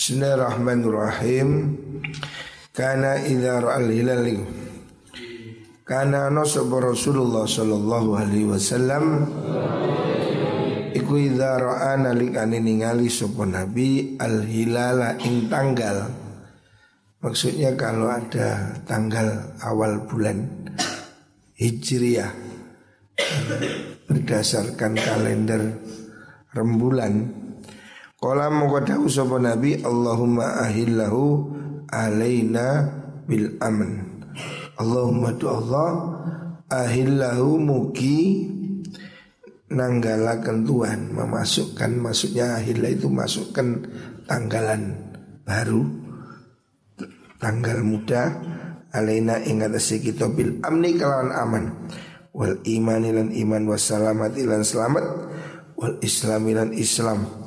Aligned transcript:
Bismillahirrahmanirrahim. 0.00 1.76
Kana 2.72 3.20
idza 3.20 3.60
ra'al 3.60 3.92
hilal 3.92 4.32
Kana 5.84 6.32
ana 6.32 6.40
Rasulullah 6.40 7.44
sallallahu 7.44 8.16
alaihi 8.16 8.48
wasallam 8.48 9.28
Iku 10.96 11.20
idza 11.20 11.52
ra'a 11.60 12.00
nalikane 12.00 12.64
ningali 12.64 13.12
sapa 13.12 13.44
nabi 13.44 14.16
al 14.16 14.40
hilala 14.48 15.20
ing 15.20 15.52
tanggal 15.52 16.08
Maksudnya 17.20 17.76
kalau 17.76 18.08
ada 18.08 18.80
tanggal 18.88 19.52
awal 19.60 20.08
bulan 20.08 20.48
Hijriah 21.60 22.32
Berdasarkan 24.08 24.96
kalender 24.96 25.76
rembulan 26.56 27.39
Kala 28.20 28.52
mongko 28.52 28.84
dawuh 28.84 29.08
sapa 29.08 29.40
Nabi 29.40 29.80
Allahumma 29.80 30.60
ahillahu 30.60 31.48
alaina 31.88 32.84
bil 33.24 33.56
aman. 33.64 34.20
Allahumma 34.76 35.32
tu 35.40 35.48
Allah 35.48 36.20
ahillahu 36.68 37.56
mugi 37.56 38.44
nanggalakan 39.72 40.68
Tuhan 40.68 41.16
memasukkan 41.16 41.96
maksudnya 41.96 42.60
ahillah 42.60 42.92
itu 42.92 43.08
masukkan 43.08 43.88
tanggalan 44.28 45.00
baru 45.48 45.80
tanggal 47.40 47.80
muda 47.80 48.36
alaina 48.92 49.40
ing 49.48 49.64
atase 49.64 49.96
kita 49.96 50.28
bil 50.28 50.60
amni 50.60 50.92
kalawan 51.00 51.32
aman 51.32 51.64
wal 52.36 52.52
iman 52.68 53.00
ilan 53.00 53.32
iman 53.32 53.62
wassalamat 53.64 54.36
ilan 54.36 54.60
selamat 54.60 55.04
wal 55.80 55.96
islam 56.04 56.44
ilan 56.52 56.70
islam 56.76 57.39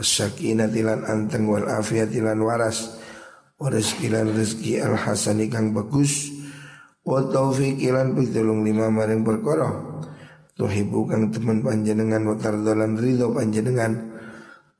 Sakinah 0.00 0.70
tilan 0.72 1.04
anteng 1.04 1.50
wal 1.50 1.68
afiat 1.68 2.14
tilan 2.14 2.40
waras. 2.40 2.96
Wa 3.60 3.68
rizkilan 3.68 4.32
rizki 4.32 4.80
al 4.80 4.96
hasani 4.96 5.50
kang 5.52 5.76
bagus. 5.76 6.32
Wa 7.02 7.20
taufiq 7.26 7.82
ilan 7.82 8.14
pitulung 8.14 8.64
lima 8.64 8.88
maring 8.88 9.26
perkara. 9.26 9.68
Tuhibu 10.54 11.08
kang 11.10 11.34
teman 11.34 11.60
panjenengan 11.60 12.22
Wa 12.24 12.36
tardolan 12.38 12.94
ridho 12.96 13.34
panjenengan. 13.34 14.12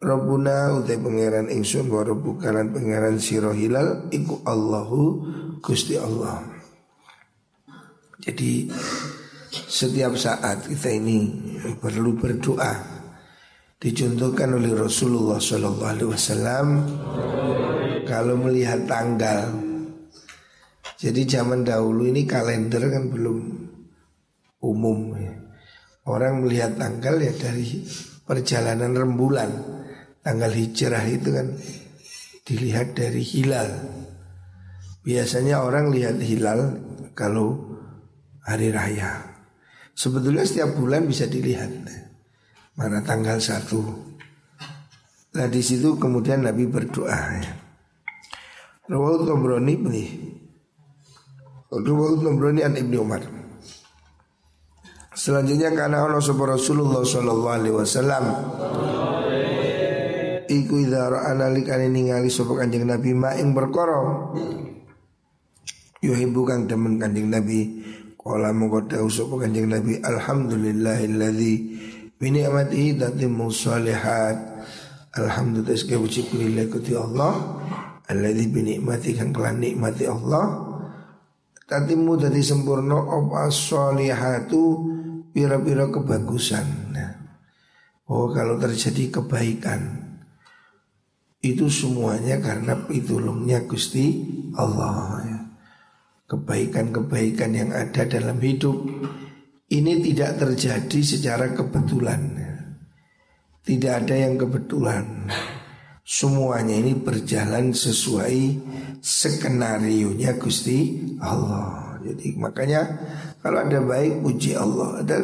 Rabbuna 0.02 0.82
utai 0.82 0.98
pangeran 0.98 1.46
ingsun 1.46 1.86
Wa 1.86 2.02
rabbukalan 2.02 2.74
pangeran 2.74 3.22
siro 3.22 3.54
hilal 3.54 4.10
Iku 4.10 4.42
Allahu 4.42 5.02
Gusti 5.62 5.94
Allah. 5.94 6.42
Jadi 8.22 8.70
setiap 9.50 10.14
saat 10.14 10.66
kita 10.70 10.94
ini 10.94 11.26
perlu 11.78 12.14
berdoa 12.14 13.01
dicontohkan 13.82 14.54
oleh 14.54 14.78
Rasulullah 14.78 15.42
Shallallahu 15.42 15.90
Alaihi 15.90 16.10
Wasallam 16.14 16.66
kalau 18.06 18.38
melihat 18.38 18.86
tanggal. 18.86 19.50
Jadi 21.02 21.26
zaman 21.26 21.66
dahulu 21.66 22.06
ini 22.06 22.22
kalender 22.22 22.78
kan 22.86 23.10
belum 23.10 23.38
umum. 24.62 24.98
Ya. 25.18 25.34
Orang 26.06 26.46
melihat 26.46 26.78
tanggal 26.78 27.18
ya 27.18 27.34
dari 27.34 27.82
perjalanan 28.22 28.94
rembulan. 28.94 29.50
Tanggal 30.22 30.54
hijrah 30.54 31.02
itu 31.10 31.34
kan 31.34 31.50
dilihat 32.46 32.94
dari 32.94 33.18
hilal. 33.18 33.66
Biasanya 35.02 35.58
orang 35.58 35.90
lihat 35.90 36.22
hilal 36.22 36.78
kalau 37.18 37.58
hari 38.46 38.70
raya. 38.70 39.42
Sebetulnya 39.98 40.46
setiap 40.46 40.78
bulan 40.78 41.10
bisa 41.10 41.26
dilihat 41.26 42.01
mana 42.82 42.98
tanggal 43.06 43.38
satu. 43.38 43.78
Nah 45.38 45.46
di 45.46 45.62
situ 45.62 45.94
kemudian 45.94 46.42
Nabi 46.42 46.66
berdoa 46.66 47.14
ya. 47.38 47.54
Rawal 48.90 49.22
Tobroni 49.22 49.74
ini. 49.78 50.04
Rawal 51.70 52.18
Tobroni 52.18 52.60
an 52.66 52.74
Ibni 52.74 52.98
Umar. 52.98 53.22
Selanjutnya 55.14 55.70
karena 55.70 56.02
Allah 56.02 56.18
Rasulullah 56.18 57.04
Sallallahu 57.04 57.52
Alaihi 57.52 57.76
Wasallam 57.76 58.24
Iku 60.48 60.74
idha 60.82 61.12
ra'ana 61.12 61.52
likani 61.52 61.92
ningali 61.92 62.32
sopa 62.32 62.64
kanjeng 62.64 62.88
Nabi 62.88 63.12
ma'ing 63.12 63.52
berkoro 63.52 64.32
Yuhibu 66.00 66.48
kang 66.48 66.64
demen 66.64 66.96
kanjeng 66.96 67.28
Nabi 67.28 67.84
Kala 68.16 68.56
mengkodau 68.56 69.06
sopa 69.12 69.44
kanjeng 69.44 69.68
Nabi 69.68 70.00
Alhamdulillahilladzi 70.00 71.54
Bini 72.22 72.46
amatihi 72.46 73.02
tatimmu 73.02 73.50
salihat 73.50 74.38
Alhamdulillah 75.18 75.74
sekali 75.74 76.06
puji 76.06 76.20
kulillah 76.30 76.70
kuti 76.70 76.94
Allah. 76.94 77.34
Alladhi 78.06 78.46
binikmati 78.46 79.18
kan 79.18 79.34
kelan 79.34 79.58
nikmati 79.58 80.06
Allah. 80.06 80.70
Tatimu 81.66 82.14
tadi 82.22 82.38
sempurna 82.38 82.94
Apa 82.94 83.50
salihatu 83.50 84.86
Pira-pira 85.34 85.90
kebagusan. 85.90 86.94
Oh 88.06 88.30
kalau 88.30 88.54
terjadi 88.54 89.18
kebaikan 89.18 90.14
Itu 91.42 91.74
semuanya 91.74 92.38
karena 92.38 92.86
pitulungnya 92.86 93.66
Gusti 93.66 94.22
Allah. 94.54 95.26
Kebaikan-kebaikan 96.30 97.50
yang 97.50 97.74
ada 97.74 98.06
dalam 98.06 98.38
hidup 98.38 98.78
ini 99.72 100.04
tidak 100.04 100.36
terjadi 100.36 101.00
secara 101.00 101.56
kebetulan. 101.56 102.20
Tidak 103.62 103.92
ada 104.04 104.12
yang 104.12 104.36
kebetulan. 104.36 105.32
Semuanya 106.02 106.76
ini 106.76 106.98
berjalan 106.98 107.72
sesuai 107.72 108.58
skenario 109.00 110.12
nya 110.12 110.36
Gusti 110.36 111.00
Allah. 111.22 111.96
Jadi 112.02 112.34
makanya 112.36 112.82
kalau 113.40 113.62
ada 113.62 113.80
baik 113.80 114.20
puji 114.20 114.52
Allah. 114.58 115.00
Ada 115.00 115.16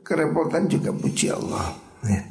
kerepotan 0.00 0.70
juga 0.70 0.94
puji 0.94 1.28
Allah. 1.34 1.74
Ya. 2.06 2.22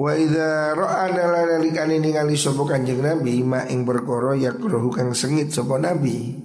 Wa 0.00 0.16
idza 0.16 0.72
ra'a 0.72 1.12
nalikane 1.12 2.00
ningali 2.00 2.32
sapa 2.32 2.64
Kanjeng 2.64 3.04
Nabi 3.04 3.44
ma 3.44 3.68
ing 3.68 3.84
perkara 3.84 4.32
yakruhu 4.32 4.88
kang 4.88 5.12
sengit 5.12 5.52
sapa 5.52 5.76
Nabi. 5.76 6.40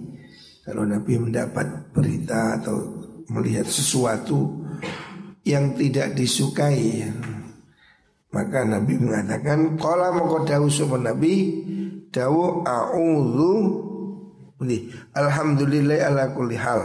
Kalau 0.68 0.84
Nabi 0.84 1.16
mendapat 1.16 1.96
berita 1.96 2.60
atau 2.60 3.00
melihat 3.32 3.64
sesuatu 3.64 4.60
yang 5.48 5.78
tidak 5.80 6.18
disukai 6.18 7.08
maka 8.36 8.68
Nabi 8.68 9.00
mengatakan 9.00 9.80
qala 9.80 10.12
moko 10.12 10.44
dawuh 10.44 10.68
sapa 10.68 11.00
Nabi 11.00 11.64
dawuh 12.12 12.68
a'udzu 12.68 13.54
Alhamdulillah 15.16 16.12
ala 16.12 16.36
kulli 16.36 16.60
hal 16.60 16.82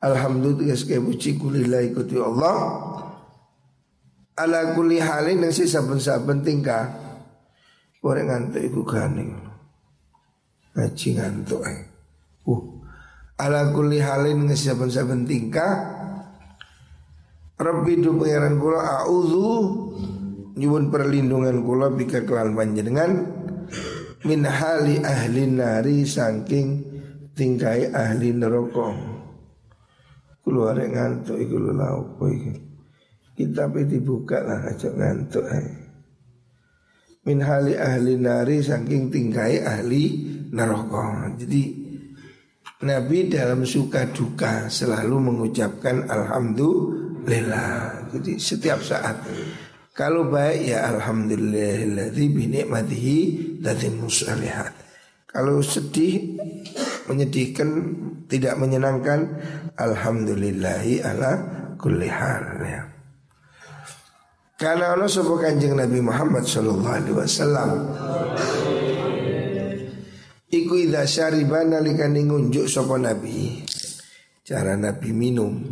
Alhamdulillah 0.00 0.78
sekali 0.78 1.12
puji 1.12 1.36
kulillah 1.36 1.84
Allah 2.24 2.56
ala 4.38 4.72
kulli 4.78 5.02
halin 5.02 5.42
yang 5.42 5.50
sisa 5.50 5.82
saben-saben 5.82 6.46
tingkah. 6.46 6.86
Orang 7.98 8.30
ngantuk 8.30 8.62
iku 8.62 8.86
gani 8.86 9.26
ngaji 10.78 11.08
ngantuk 11.18 11.66
eh 11.66 11.80
uh 12.46 12.62
ala 13.42 13.74
kulli 13.74 13.98
halin 13.98 14.46
yang 14.46 14.54
saben-saben 14.54 15.26
tingkah. 15.26 15.98
Rabbi 17.58 17.98
du 17.98 18.14
pengiran 18.14 18.54
kula 18.62 19.02
a'udzu 19.02 19.50
nyuwun 20.54 20.94
perlindungan 20.94 21.66
kula 21.66 21.90
bika 21.90 22.22
kelan 22.22 22.54
panjenengan 22.54 23.10
min 24.22 24.46
hali 24.46 25.02
ahli 25.02 25.42
nari 25.50 26.06
saking 26.06 26.86
tingkai 27.34 27.90
ahli 27.90 28.30
neraka. 28.30 28.94
Kula 30.46 30.78
ngantuk 30.78 31.34
iku 31.34 31.58
lha 31.58 31.98
opo 31.98 32.30
Kitab 33.38 33.78
itu 33.78 34.02
dibuka 34.02 34.42
lah 34.42 34.66
aja 34.66 34.90
ngantuk 34.90 35.46
eh. 35.46 35.66
Min 37.22 37.38
hali 37.38 37.78
ahli 37.78 38.18
nari 38.18 38.58
saking 38.58 39.14
tingkai 39.14 39.62
ahli 39.62 40.26
neraka. 40.50 41.30
Jadi 41.38 41.86
Nabi 42.82 43.30
dalam 43.30 43.62
suka 43.62 44.10
duka 44.10 44.66
selalu 44.66 45.30
mengucapkan 45.30 46.10
Alhamdulillah. 46.10 48.10
Jadi 48.10 48.42
setiap 48.42 48.82
saat 48.82 49.22
kalau 49.94 50.26
baik 50.26 50.74
ya 50.74 50.90
Alhamdulillahilladzi 50.98 52.24
binikmatihi 52.34 53.18
tatimmu 53.62 54.10
musalihat. 54.10 54.74
Kalau 55.30 55.62
sedih 55.62 56.42
menyedihkan 57.06 57.70
tidak 58.26 58.58
menyenangkan 58.58 59.30
Alhamdulillahi 59.78 61.06
ala 61.06 61.32
kulli 61.78 62.10
ya. 62.10 62.97
Karena 64.58 64.98
Allah 64.98 65.06
sapa 65.06 65.38
Kanjeng 65.38 65.78
Nabi 65.78 66.02
Muhammad 66.02 66.42
sallallahu 66.42 66.90
alaihi 66.90 67.14
wasallam 67.14 67.70
Iku 70.50 70.74
idza 70.82 71.06
syariba 71.06 71.62
nalikane 71.62 72.26
ngunjuk 72.26 72.66
sapa 72.66 72.98
Nabi 72.98 73.62
cara 74.42 74.74
Nabi 74.74 75.14
minum. 75.14 75.62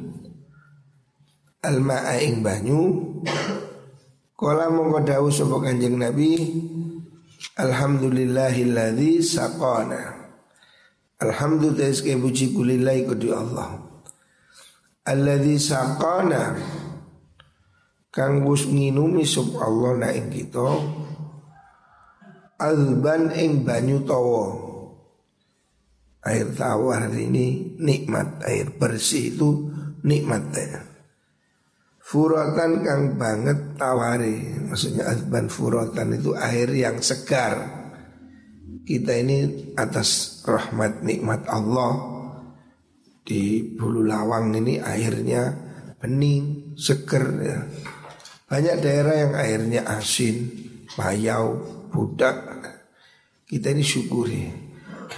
Alma'a 1.66 2.22
ing 2.22 2.46
banyu 2.46 2.80
Kala 4.38 4.70
mongko 4.70 5.02
dawuh 5.02 5.34
sapa 5.34 5.66
Kanjeng 5.66 5.98
Nabi 5.98 6.38
Alhamdulillahilladzi 7.58 9.18
saqana. 9.18 10.14
Alhamdulillah 11.18 11.90
puji 12.22 12.54
kulillahi 12.54 13.02
kudi 13.08 13.34
Allah. 13.34 13.82
Alladzi 15.10 15.56
saqana 15.58 16.54
Kang 18.16 18.48
wus 18.48 18.64
nginumi 18.64 19.28
sub 19.28 19.60
Allah 19.60 19.92
na 20.00 20.08
ing 20.08 20.32
kita 20.32 20.72
Alban 22.56 23.28
ing 23.36 23.60
banyu 23.60 24.00
tawa 24.08 24.56
Air 26.24 26.48
tawar 26.56 27.12
ini 27.12 27.76
nikmat 27.76 28.40
Air 28.48 28.72
bersih 28.72 29.36
itu 29.36 29.68
nikmat 30.00 30.48
ya. 30.56 30.80
Furotan 32.00 32.80
kang 32.80 33.20
banget 33.20 33.76
tawari 33.76 34.64
Maksudnya 34.64 35.12
azban 35.12 35.52
furotan 35.52 36.16
itu 36.16 36.32
air 36.40 36.72
yang 36.72 37.04
segar 37.04 37.68
Kita 38.80 39.12
ini 39.12 39.76
atas 39.76 40.40
rahmat 40.48 41.04
nikmat 41.04 41.44
Allah 41.52 41.92
Di 43.20 43.76
Bulu 43.76 44.08
Lawang 44.08 44.56
ini 44.56 44.80
airnya 44.80 45.66
bening, 46.00 46.76
seger 46.78 47.26
ya. 47.42 47.58
Banyak 48.46 48.76
daerah 48.78 49.14
yang 49.26 49.34
airnya 49.34 49.82
asin, 49.90 50.46
payau, 50.94 51.58
budak 51.90 52.46
Kita 53.42 53.74
ini 53.74 53.82
syukuri 53.82 54.46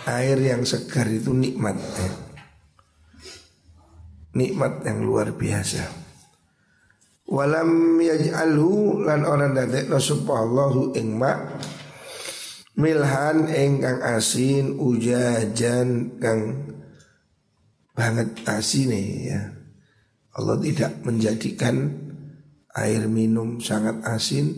Air 0.09 0.41
yang 0.41 0.65
segar 0.65 1.05
itu 1.13 1.37
nikmat 1.37 1.77
ya. 1.77 2.11
Nikmat 4.33 4.81
yang 4.89 5.05
luar 5.05 5.37
biasa 5.37 6.09
Walam 7.29 8.01
yaj'alhu 8.01 9.05
lan 9.05 9.29
orang 9.29 9.53
dadekno 9.53 10.01
sapa 10.01 10.49
Allahu 10.49 10.97
ing 10.97 11.21
mak 11.21 11.61
milhan 12.79 13.53
engkang 13.53 14.01
asin 14.01 14.81
ujajan 14.81 16.17
kang 16.17 16.73
banget 17.93 18.33
asine 18.49 19.29
ya. 19.29 19.41
Allah 20.39 20.57
tidak 20.63 21.03
menjadikan 21.05 22.08
air 22.85 23.07
minum 23.11 23.59
sangat 23.59 24.03
asin. 24.05 24.55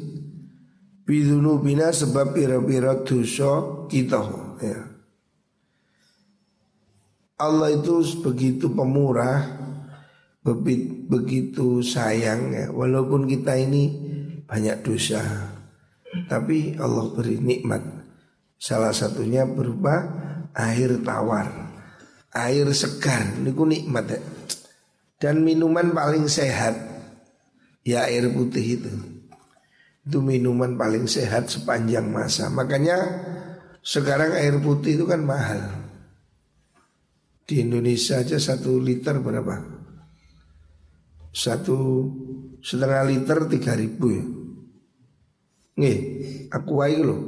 Bina 1.11 1.91
sebab 1.91 2.39
pira-pira 2.39 3.03
dosa 3.03 3.85
kita 3.91 4.21
ya. 4.63 4.79
Allah 7.41 7.75
itu 7.75 7.99
begitu 8.23 8.71
pemurah 8.71 9.43
begitu 11.11 11.83
sayang 11.83 12.55
ya. 12.55 12.67
Walaupun 12.71 13.27
kita 13.27 13.59
ini 13.59 13.91
banyak 14.47 14.87
dosa 14.87 15.19
tapi 16.31 16.79
Allah 16.79 17.11
beri 17.11 17.43
nikmat. 17.43 17.83
Salah 18.61 18.95
satunya 18.95 19.49
berupa 19.49 20.07
air 20.55 20.95
tawar 21.03 21.71
air 22.35 22.67
segar. 22.71 23.35
Ini 23.39 23.51
nikmat 23.51 24.05
ya. 24.11 24.21
Dan 25.21 25.45
minuman 25.45 25.93
paling 25.93 26.31
sehat 26.31 26.90
ya 27.87 28.09
air 28.09 28.29
putih 28.33 28.81
itu 28.81 28.93
itu 30.07 30.19
minuman 30.21 30.75
paling 30.75 31.05
sehat 31.07 31.49
sepanjang 31.53 32.09
masa 32.09 32.49
makanya 32.49 32.97
sekarang 33.81 34.37
air 34.37 34.61
putih 34.61 35.01
itu 35.01 35.05
kan 35.09 35.25
mahal 35.25 35.61
di 37.49 37.65
Indonesia 37.65 38.21
aja 38.21 38.37
satu 38.37 38.79
liter 38.79 39.19
berapa 39.19 39.81
satu 41.31 41.79
setengah 42.61 43.03
liter 43.07 43.39
tiga 43.47 43.73
ribu 43.79 44.07
ya. 44.11 44.25
Nih, 45.81 45.99
aku 46.53 46.71
wae 46.83 47.01
loh. 47.01 47.23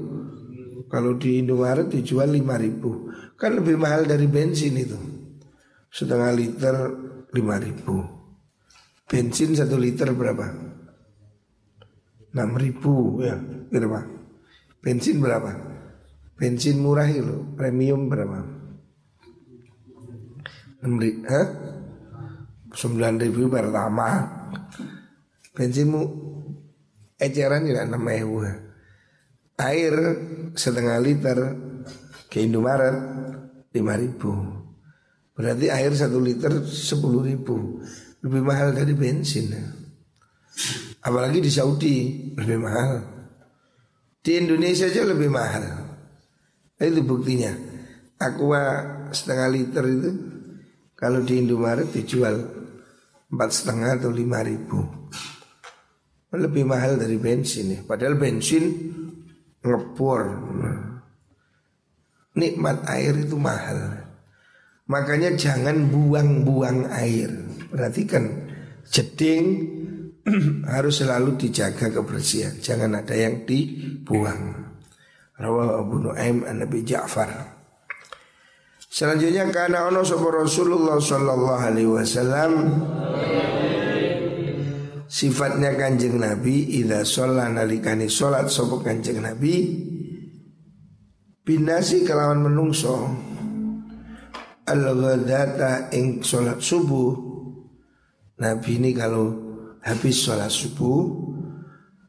Kalau 0.92 1.16
di 1.16 1.40
Indomaret 1.40 1.88
dijual 1.88 2.36
lima 2.36 2.60
ribu, 2.60 3.08
kan 3.40 3.56
lebih 3.56 3.80
mahal 3.80 4.04
dari 4.04 4.28
bensin 4.28 4.76
itu. 4.76 4.98
Setengah 5.88 6.30
liter 6.36 6.74
lima 7.32 7.56
ribu. 7.56 8.21
Bensin 9.08 9.56
satu 9.56 9.76
liter 9.76 10.10
berapa? 10.12 10.46
Enam 12.32 12.50
ribu 12.56 13.20
ya, 13.20 13.36
berapa? 13.68 14.00
Bensin 14.80 15.20
berapa? 15.20 15.52
Bensin 16.38 16.80
murah 16.80 17.06
itu, 17.06 17.54
premium 17.54 18.08
berapa? 18.08 18.40
Enam 20.82 20.96
ribu, 20.98 21.28
sembilan 22.72 23.20
ribu 23.20 23.52
pertama 23.52 24.24
bensinmu 25.52 26.00
eceran 27.20 27.68
juga 27.68 27.84
enam 27.84 28.02
ribu 28.08 28.40
air 29.60 29.94
setengah 30.56 30.96
liter 31.04 31.38
ke 32.32 32.40
Indomaret 32.40 32.96
lima 33.76 33.94
ribu 34.00 34.32
berarti 35.36 35.68
air 35.68 35.92
satu 35.92 36.16
liter 36.16 36.64
sepuluh 36.64 37.28
ribu 37.28 37.84
lebih 38.22 38.42
mahal 38.42 38.70
dari 38.70 38.94
bensin. 38.94 39.50
Apalagi 41.02 41.42
di 41.42 41.50
Saudi 41.50 41.94
lebih 42.38 42.58
mahal. 42.62 42.92
Di 44.22 44.38
Indonesia 44.38 44.86
aja 44.86 45.02
lebih 45.02 45.26
mahal. 45.26 45.64
Itu 46.78 47.02
buktinya. 47.02 47.50
Aqua 48.22 48.62
setengah 49.10 49.48
liter 49.50 49.84
itu 49.90 50.10
kalau 50.94 51.26
di 51.26 51.42
Indomaret 51.42 51.90
dijual 51.90 52.38
empat 53.34 53.50
setengah 53.50 53.98
atau 53.98 54.14
lima 54.14 54.46
ribu. 54.46 54.78
Lebih 56.30 56.64
mahal 56.64 56.96
dari 57.02 57.18
bensin 57.18 57.74
ya. 57.74 57.80
Padahal 57.82 58.16
bensin 58.16 58.70
ngepor 59.60 60.22
Nikmat 62.32 62.88
air 62.88 63.12
itu 63.28 63.36
mahal. 63.36 64.08
Makanya 64.88 65.36
jangan 65.36 65.92
buang-buang 65.92 66.88
air 66.88 67.51
Perhatikan 67.72 68.52
Jeding 68.92 69.46
harus 70.74 71.00
selalu 71.00 71.40
dijaga 71.40 71.88
kebersihan. 71.88 72.54
Jangan 72.60 73.00
ada 73.00 73.16
yang 73.16 73.48
dibuang. 73.48 74.70
Rawah 75.40 75.80
Abu 75.80 75.96
Nuaim 75.98 76.44
an 76.44 76.62
Nabi 76.62 76.84
Ja'far. 76.84 77.32
Selanjutnya 78.92 79.48
karena 79.48 79.88
ono 79.88 80.04
Rasulullah 80.04 81.00
sallallahu 81.00 81.62
alaihi 81.64 81.88
wasallam? 81.88 82.52
Sifatnya 85.08 85.72
kanjeng 85.76 86.20
Nabi 86.20 86.84
Ida 86.84 87.04
sholat 87.04 87.56
nalikani 87.56 88.08
sholat 88.12 88.52
Sopo 88.52 88.84
kanjeng 88.84 89.24
Nabi? 89.24 89.56
Binasi 91.42 92.04
kelawan 92.04 92.44
menungso. 92.44 93.08
Al-ghadata 94.68 95.90
ing 95.96 96.20
sholat 96.20 96.60
subuh 96.60 97.31
Nabi 98.40 98.70
ini 98.80 98.90
kalau 98.96 99.34
habis 99.82 100.24
sholat 100.24 100.48
subuh 100.48 101.32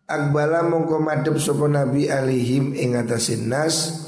Akbala 0.04 0.68
mongko 0.68 1.00
madep 1.00 1.40
sopo 1.40 1.66
Nabi 1.66 2.12
alihim 2.12 2.76
ing 2.76 3.00
atasin 3.00 3.50
nas 3.50 4.06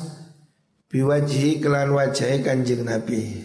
Biwajhi 0.91 1.59
kelan 1.59 1.91
wajah 1.91 2.39
kanjeng 2.45 2.85
Nabi 2.85 3.41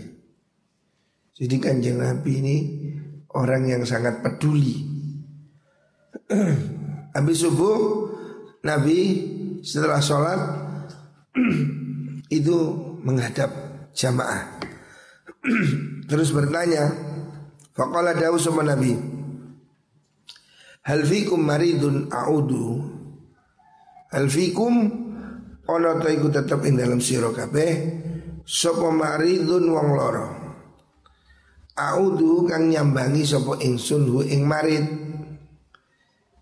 Jadi 1.35 1.57
kanjeng 1.57 1.99
Nabi 1.99 2.33
ini 2.43 2.57
orang 3.33 3.71
yang 3.71 3.83
sangat 3.87 4.21
peduli 4.21 4.87
Habis 7.17 7.39
subuh 7.43 7.79
Nabi 8.61 8.99
setelah 9.65 10.01
sholat 10.05 10.41
itu 12.39 12.59
menghadap 13.01 13.51
jamaah. 13.97 14.61
Terus 16.11 16.31
bertanya, 16.31 16.93
Faqala 17.71 18.13
dawu 18.19 18.37
sama 18.37 18.67
Nabi, 18.67 18.93
Hal 20.81 21.07
fikum 21.07 21.45
maridun 21.45 22.09
a'udu 22.11 22.67
Hal 24.11 24.27
fikum? 24.27 24.75
Ono 25.71 25.91
to 26.03 26.09
iku 26.11 26.33
tetap 26.35 26.67
ing 26.67 26.75
dalam 26.81 26.99
siro 26.99 27.31
kabeh 27.31 27.71
Sopo 28.43 28.91
maridun 28.91 29.71
wong 29.71 29.89
loro 29.95 30.41
A'udu 31.81 32.45
kang 32.45 32.69
nyambangi 32.69 33.25
sopo 33.25 33.57
ingsun 33.57 34.05
hu 34.13 34.21
ing 34.21 34.45
marid. 34.45 34.85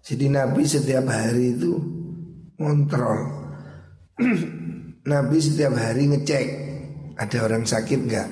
Jadi 0.02 0.26
Nabi 0.26 0.66
setiap 0.66 1.06
hari 1.06 1.54
itu 1.54 1.78
ngontrol. 2.58 3.20
Nabi 5.12 5.36
setiap 5.38 5.78
hari 5.78 6.10
ngecek 6.10 6.46
ada 7.14 7.38
orang 7.46 7.62
sakit 7.62 8.00
nggak, 8.02 8.28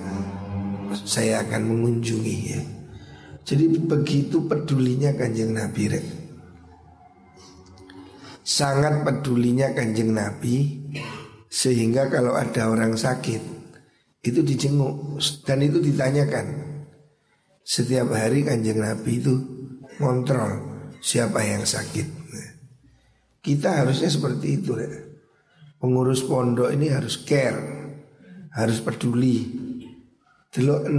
saya 1.06 1.46
akan 1.46 1.62
mengunjungi 1.62 2.36
ya. 2.50 2.75
Jadi 3.46 3.78
begitu 3.78 4.42
pedulinya 4.50 5.14
kanjeng 5.14 5.54
Nabi 5.54 5.82
rek. 5.86 6.06
Sangat 8.42 9.06
pedulinya 9.06 9.70
kanjeng 9.70 10.10
Nabi 10.10 10.82
sehingga 11.46 12.10
kalau 12.10 12.34
ada 12.34 12.66
orang 12.66 12.98
sakit 12.98 13.38
itu 14.26 14.42
dijenguk 14.42 15.22
dan 15.46 15.62
itu 15.62 15.78
ditanyakan. 15.78 16.74
Setiap 17.62 18.10
hari 18.18 18.42
kanjeng 18.42 18.82
Nabi 18.82 19.22
itu 19.22 19.34
ngontrol 20.02 20.82
siapa 20.98 21.38
yang 21.46 21.62
sakit. 21.62 22.06
Kita 23.46 23.78
harusnya 23.78 24.10
seperti 24.10 24.58
itu 24.58 24.74
ya. 24.74 24.90
Pengurus 25.78 26.26
pondok 26.26 26.74
ini 26.74 26.90
harus 26.90 27.22
care, 27.22 27.62
harus 28.50 28.82
peduli. 28.82 29.62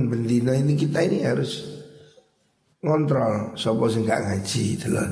Bendina 0.08 0.56
ini 0.56 0.80
kita 0.80 1.04
ini 1.04 1.27
harus 1.27 1.76
ngontrol 2.81 3.57
sopo 3.57 3.89
sing 3.89 4.05
gak 4.05 4.25
ngaji 4.27 4.65
delon. 4.77 5.12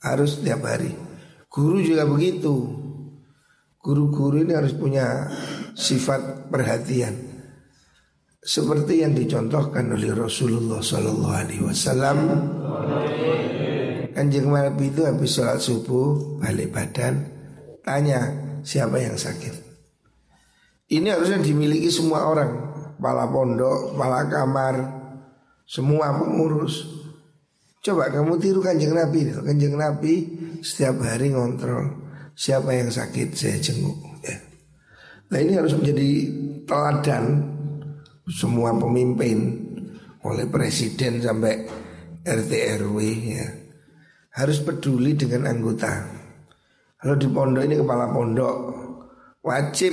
Harus 0.00 0.40
tiap 0.40 0.64
hari. 0.64 0.90
Guru 1.50 1.82
juga 1.84 2.08
begitu. 2.08 2.80
Guru-guru 3.80 4.44
ini 4.44 4.52
harus 4.52 4.76
punya 4.76 5.28
sifat 5.72 6.52
perhatian. 6.52 7.16
Seperti 8.40 9.04
yang 9.04 9.12
dicontohkan 9.12 9.92
oleh 9.92 10.16
Rasulullah 10.16 10.80
Sallallahu 10.80 11.34
Alaihi 11.36 11.64
Wasallam. 11.64 12.18
Kanjeng 14.16 14.48
Nabi 14.52 14.90
itu 14.92 15.04
habis 15.04 15.36
sholat 15.36 15.60
subuh 15.60 16.40
balik 16.40 16.74
badan 16.74 17.24
tanya 17.84 18.20
siapa 18.64 19.00
yang 19.00 19.16
sakit. 19.16 19.54
Ini 20.90 21.14
harusnya 21.14 21.38
dimiliki 21.38 21.86
semua 21.86 22.26
orang, 22.26 22.50
kepala 22.98 23.30
pondok, 23.30 23.94
kepala 23.94 24.20
kamar, 24.26 24.74
semua 25.70 26.10
pengurus. 26.18 26.82
Coba 27.80 28.10
kamu 28.10 28.42
tiru 28.42 28.58
kanjeng 28.58 28.92
Nabi, 28.92 29.30
kanjeng 29.30 29.78
Nabi 29.78 30.14
setiap 30.66 30.98
hari 31.06 31.30
ngontrol 31.30 31.94
siapa 32.34 32.74
yang 32.74 32.90
sakit 32.90 33.30
saya 33.32 33.56
jenguk. 33.62 33.96
Ya. 34.26 34.36
Nah 35.30 35.38
ini 35.38 35.54
harus 35.54 35.78
menjadi 35.78 36.10
teladan 36.66 37.46
semua 38.26 38.74
pemimpin, 38.74 39.38
oleh 40.26 40.44
presiden 40.50 41.22
sampai 41.22 41.64
RT 42.20 42.52
RW 42.84 42.98
ya 43.32 43.46
harus 44.36 44.62
peduli 44.62 45.16
dengan 45.16 45.50
anggota. 45.50 45.90
Kalau 47.00 47.16
di 47.16 47.26
pondok 47.32 47.64
ini 47.64 47.80
kepala 47.80 48.12
pondok 48.12 48.56
wajib 49.40 49.92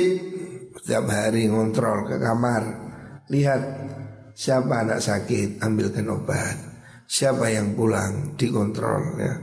setiap 0.75 1.07
hari 1.07 1.47
ngontrol 1.47 2.03
ke 2.05 2.19
kamar, 2.19 2.63
lihat 3.31 3.61
siapa 4.37 4.85
anak 4.85 5.01
sakit, 5.01 5.57
ambilkan 5.65 6.05
obat, 6.13 6.57
siapa 7.09 7.49
yang 7.49 7.73
pulang 7.73 8.37
dikontrol 8.37 9.17
ya. 9.17 9.33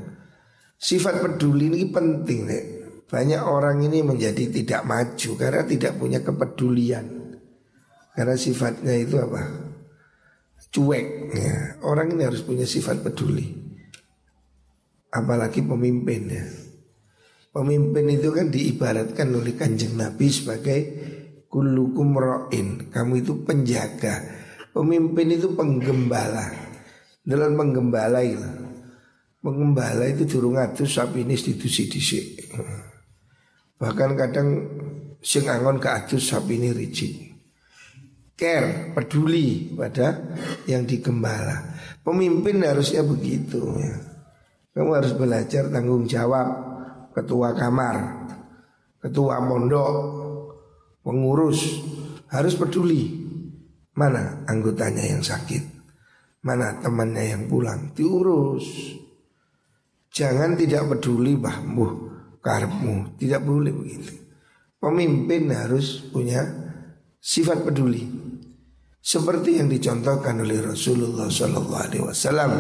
Sifat 0.79 1.19
peduli 1.19 1.67
ini 1.67 1.91
penting 1.91 2.41
nih. 2.47 2.65
Banyak 3.11 3.43
orang 3.43 3.83
ini 3.83 4.07
menjadi 4.07 4.47
tidak 4.55 4.87
maju 4.87 5.31
karena 5.35 5.63
tidak 5.67 5.99
punya 5.99 6.23
kepedulian. 6.23 7.07
Karena 8.15 8.35
sifatnya 8.39 8.95
itu 8.95 9.19
apa? 9.19 9.43
Cuek 10.71 11.07
ya. 11.35 11.57
Orang 11.87 12.15
ini 12.15 12.23
harus 12.27 12.43
punya 12.43 12.67
sifat 12.67 13.03
peduli 13.03 13.65
apalagi 15.15 15.63
pemimpin 15.63 16.23
ya. 16.27 16.45
Pemimpin 17.55 18.11
itu 18.11 18.35
kan 18.35 18.51
diibaratkan 18.51 19.31
oleh 19.31 19.55
kanjeng 19.55 19.95
Nabi 19.95 20.27
sebagai 20.27 20.81
kulukum 21.47 22.19
ro'in. 22.19 22.91
Kamu 22.91 23.23
itu 23.23 23.47
penjaga. 23.47 24.43
Pemimpin 24.75 25.39
itu 25.39 25.55
penggembala. 25.55 26.51
Dalam 27.23 27.55
penggembala 27.55 28.19
itu. 28.27 28.43
Penggembala 29.39 30.11
itu 30.11 30.27
durung 30.27 30.59
atus 30.59 30.99
sapi 30.99 31.23
ini 31.23 31.39
didusi 31.39 31.87
disik. 31.87 32.51
Bahkan 33.79 34.11
kadang 34.19 34.49
sing 35.23 35.47
angon 35.47 35.79
ke 35.79 35.87
atus 35.87 36.35
sapi 36.35 36.59
ini 36.59 36.75
rigid. 36.75 37.13
Care, 38.35 38.91
peduli 38.99 39.71
pada 39.79 40.35
yang 40.67 40.83
digembala. 40.83 41.71
Pemimpin 42.03 42.67
harusnya 42.67 43.07
begitu 43.07 43.63
ya. 43.79 44.15
Kamu 44.75 44.91
harus 44.91 45.15
belajar 45.15 45.71
tanggung 45.71 46.03
jawab 46.05 46.51
Ketua 47.15 47.55
kamar 47.55 48.27
Ketua 48.99 49.39
pondok 49.39 49.95
Pengurus 51.07 51.79
Harus 52.27 52.59
peduli 52.59 53.24
Mana 53.95 54.43
anggotanya 54.51 55.07
yang 55.07 55.23
sakit? 55.23 55.63
Mana 56.45 56.77
temannya 56.83 57.35
yang 57.35 57.45
pulang? 57.47 57.95
Diurus. 57.95 58.67
Jangan 60.11 60.59
tidak 60.59 60.91
peduli 60.91 61.39
bahmu 61.39 61.87
Karepmu. 62.43 63.17
Tidak 63.17 63.41
boleh 63.43 63.73
begitu. 63.73 64.15
Pemimpin 64.79 65.49
harus 65.55 66.05
punya 66.13 66.65
Sifat 67.25 67.65
peduli. 67.65 68.05
Seperti 69.01 69.57
yang 69.57 69.73
dicontohkan 69.73 70.45
oleh 70.45 70.61
Rasulullah 70.61 71.33
Sallallahu 71.33 71.81
Alaihi 71.89 72.05
Wasallam. 72.05 72.53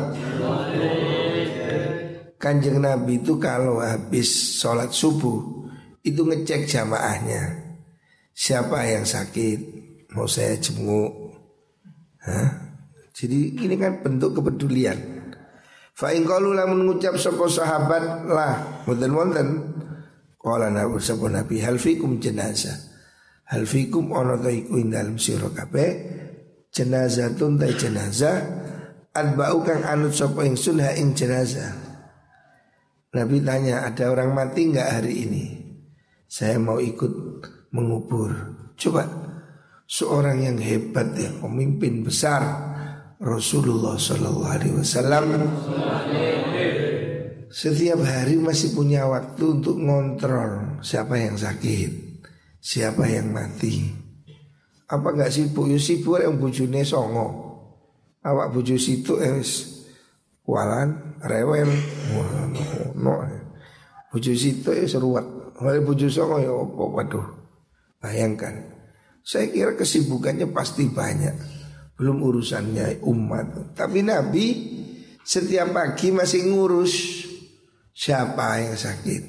Kanjeng 2.41 2.81
Nabi 2.81 3.21
itu 3.21 3.37
kalau 3.37 3.85
habis 3.85 4.57
sholat 4.57 4.89
subuh 4.89 5.69
itu 6.01 6.25
ngecek 6.25 6.65
jamaahnya. 6.65 7.77
Siapa 8.33 8.89
yang 8.89 9.05
sakit? 9.05 9.59
Mau 10.17 10.25
saya 10.25 10.57
jenguk. 10.57 11.24
Hah? 12.25 12.49
Jadi 13.15 13.55
ini 13.63 13.77
kan 13.79 14.03
bentuk 14.03 14.41
kepedulian. 14.41 14.99
Fa 15.95 16.11
in 16.11 16.27
qalu 16.27 16.59
lamun 16.59 16.99
sapa 16.99 17.47
sahabat 17.47 18.27
lah 18.27 18.83
mboten 18.83 19.13
wonten 19.15 19.49
qala 20.43 20.67
nabi 20.67 20.99
sapa 20.99 21.31
nabi 21.31 21.63
hal 21.63 21.79
fikum 21.79 22.19
jenazah. 22.19 22.75
Hal 23.47 23.69
fikum 23.69 24.11
ana 24.11 24.35
ta 24.41 24.51
iku 24.51 24.81
ing 24.81 24.91
dalem 24.91 25.21
sira 25.21 25.47
kabeh 25.53 25.91
jenazatun 26.75 27.61
ta 27.61 27.71
jenazah 27.71 28.37
adba'u 29.15 29.63
kang 29.63 29.87
anut 29.87 30.17
sapa 30.17 30.43
ingsun 30.43 30.83
ha 30.83 30.91
ing 30.99 31.15
jenazah. 31.15 31.85
Nabi 33.15 33.39
tanya 33.47 33.87
ada 33.87 34.11
orang 34.11 34.35
mati 34.35 34.75
nggak 34.75 34.91
hari 34.91 35.23
ini 35.23 35.45
Saya 36.27 36.59
mau 36.59 36.83
ikut 36.83 37.15
mengubur 37.71 38.35
Coba 38.75 39.07
seorang 39.95 40.43
yang 40.43 40.59
hebat 40.59 41.15
ya 41.15 41.31
pemimpin 41.39 42.03
besar 42.03 42.43
Rasulullah 43.23 43.95
Shallallahu 43.95 44.51
Alaihi 44.51 44.75
Wasallam 44.75 45.27
setiap 47.55 48.03
hari 48.03 48.35
masih 48.43 48.75
punya 48.75 49.07
waktu 49.07 49.63
untuk 49.63 49.79
ngontrol 49.79 50.83
siapa 50.83 51.15
yang 51.15 51.39
sakit, 51.39 52.19
siapa 52.59 53.07
yang 53.07 53.31
mati. 53.31 53.95
Apa 54.91 55.15
nggak 55.15 55.31
sibuk? 55.31 55.71
Ya 55.71 55.79
sibuk 55.79 56.19
yang 56.19 56.43
bujune 56.43 56.83
songo. 56.83 57.55
Awak 58.27 58.51
buju 58.51 58.75
situ 58.75 59.23
es 59.23 59.71
kualan, 60.43 61.15
rewel, 61.23 61.71
no, 62.99 63.23
buju 64.11 64.35
situ 64.35 64.75
ya 64.75 64.91
seruat, 64.91 65.23
oleh 65.63 65.79
buju 65.79 66.11
songo 66.11 66.43
ya 66.43 66.51
opo, 66.51 66.91
waduh, 66.91 67.23
bayangkan. 68.03 68.74
Saya 69.25 69.49
kira 69.49 69.73
kesibukannya 69.73 70.53
pasti 70.53 70.85
banyak, 70.85 71.33
belum 71.97 72.21
urusannya 72.21 73.01
umat. 73.09 73.73
Tapi 73.73 74.05
Nabi 74.05 74.47
setiap 75.25 75.73
pagi 75.73 76.13
masih 76.13 76.53
ngurus 76.53 77.25
siapa 77.97 78.61
yang 78.61 78.77
sakit, 78.77 79.23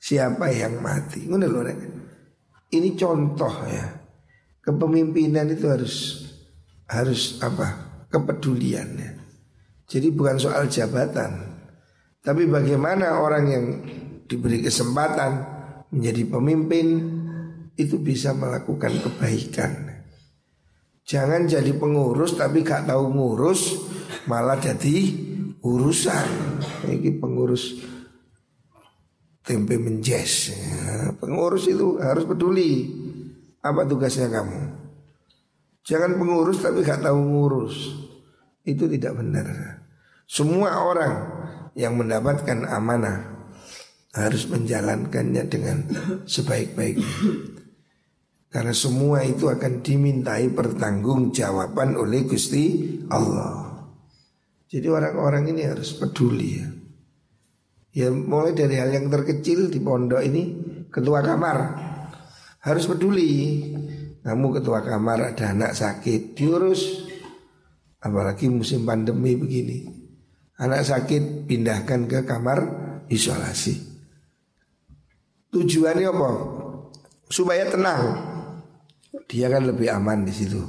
siapa 0.00 0.48
yang 0.48 0.80
mati. 0.80 1.28
Ini 2.72 2.88
contoh 2.96 3.54
ya. 3.68 4.00
Kepemimpinan 4.64 5.52
itu 5.52 5.68
harus 5.68 6.24
harus 6.88 7.36
apa? 7.44 8.00
Kepeduliannya. 8.08 9.20
Jadi 9.92 10.08
bukan 10.08 10.40
soal 10.40 10.72
jabatan 10.72 11.52
Tapi 12.22 12.46
bagaimana 12.46 13.18
orang 13.18 13.44
yang 13.50 13.64
diberi 14.30 14.62
kesempatan 14.62 15.42
menjadi 15.90 16.22
pemimpin 16.30 16.86
Itu 17.82 17.98
bisa 17.98 18.30
melakukan 18.30 19.02
kebaikan. 19.02 19.90
Jangan 21.02 21.50
jadi 21.50 21.74
pengurus 21.74 22.38
tapi 22.38 22.62
gak 22.62 22.86
tahu 22.86 23.10
ngurus 23.10 23.90
Malah 24.26 24.58
jadi 24.62 24.96
urusan. 25.62 26.28
Ini 26.86 27.10
pengurus 27.18 27.82
tempe 29.42 29.74
menjes. 29.78 30.54
Pengurus 31.18 31.66
itu 31.66 31.98
harus 31.98 32.22
peduli 32.22 32.70
Apa 33.62 33.86
tugasnya 33.86 34.26
kamu. 34.30 34.58
Jangan 35.86 36.18
pengurus 36.18 36.62
tapi 36.62 36.82
gak 36.86 37.02
tahu 37.02 37.18
ngurus. 37.18 37.74
Itu 38.62 38.86
tidak 38.86 39.18
benar. 39.18 39.46
Semua 40.26 40.82
orang 40.82 41.14
yang 41.74 41.98
mendapatkan 41.98 42.62
amanah 42.66 43.46
harus 44.14 44.46
menjalankannya 44.50 45.46
dengan 45.46 45.78
sebaik-baiknya. 46.26 47.10
Karena 48.52 48.76
semua 48.76 49.24
itu 49.24 49.48
akan 49.48 49.80
dimintai 49.80 50.52
pertanggungjawaban 50.52 51.96
oleh 51.96 52.28
Gusti 52.28 52.84
Allah. 53.08 53.88
Jadi 54.68 54.88
orang-orang 54.92 55.56
ini 55.56 55.64
harus 55.64 55.96
peduli 55.96 56.60
ya. 56.60 56.68
Ya 57.92 58.08
mulai 58.12 58.52
dari 58.52 58.76
hal 58.76 58.92
yang 58.92 59.08
terkecil 59.08 59.68
di 59.68 59.80
pondok 59.80 60.20
ini 60.20 60.42
ketua 60.92 61.24
kamar 61.24 61.56
harus 62.60 62.84
peduli. 62.84 63.32
Kamu 64.20 64.46
ketua 64.60 64.84
kamar 64.84 65.32
ada 65.32 65.56
anak 65.56 65.72
sakit 65.72 66.36
diurus. 66.36 67.08
Apalagi 68.04 68.52
musim 68.52 68.84
pandemi 68.84 69.38
begini 69.38 70.02
Anak 70.62 70.86
sakit 70.86 71.50
pindahkan 71.50 72.06
ke 72.06 72.22
kamar 72.22 72.60
isolasi. 73.10 73.82
Tujuannya 75.50 76.06
apa? 76.06 76.30
Supaya 77.26 77.66
tenang. 77.66 78.31
Dia 79.28 79.52
kan 79.52 79.68
lebih 79.68 79.92
aman 79.92 80.24
di 80.24 80.32
situ. 80.32 80.60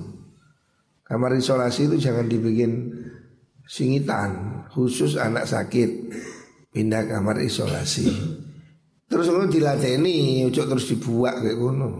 Kamar 1.03 1.35
isolasi 1.35 1.87
itu 1.91 1.95
jangan 1.99 2.27
dibikin 2.27 2.91
singitan, 3.63 4.63
khusus 4.71 5.15
anak 5.15 5.47
sakit 5.47 5.89
pindah 6.73 7.05
kamar 7.07 7.39
isolasi. 7.39 8.09
Terus 9.07 9.29
ngono 9.29 9.45
dilateni, 9.45 10.41
ojo 10.49 10.65
terus 10.65 10.89
dibuat 10.89 11.39
kayak 11.39 11.59
ngono. 11.59 11.91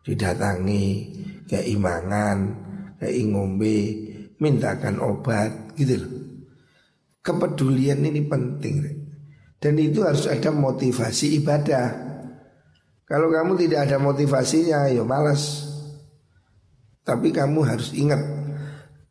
Didatangi 0.00 0.86
kayak 1.44 1.68
imangan, 1.68 2.38
kayak 2.96 3.14
ngombe, 3.28 3.78
mintakan 4.40 4.96
obat 5.04 5.76
gitu 5.76 6.00
loh. 6.00 6.12
Kepedulian 7.20 8.00
ini 8.00 8.24
penting. 8.24 8.74
Dan 9.60 9.74
itu 9.76 10.00
harus 10.00 10.24
ada 10.24 10.48
motivasi 10.48 11.42
ibadah. 11.42 11.88
Kalau 13.04 13.28
kamu 13.28 13.60
tidak 13.60 13.90
ada 13.90 14.00
motivasinya, 14.00 14.88
ya 14.88 15.04
malas. 15.04 15.67
Tapi 17.08 17.32
kamu 17.32 17.64
harus 17.64 17.96
ingat 17.96 18.20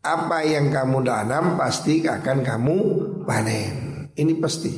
apa 0.05 0.45
yang 0.45 0.69
kamu 0.69 1.01
tanam 1.01 1.57
pasti 1.57 2.05
akan 2.05 2.45
kamu 2.45 2.77
panen. 3.25 4.05
Ini 4.13 4.37
pasti. 4.37 4.69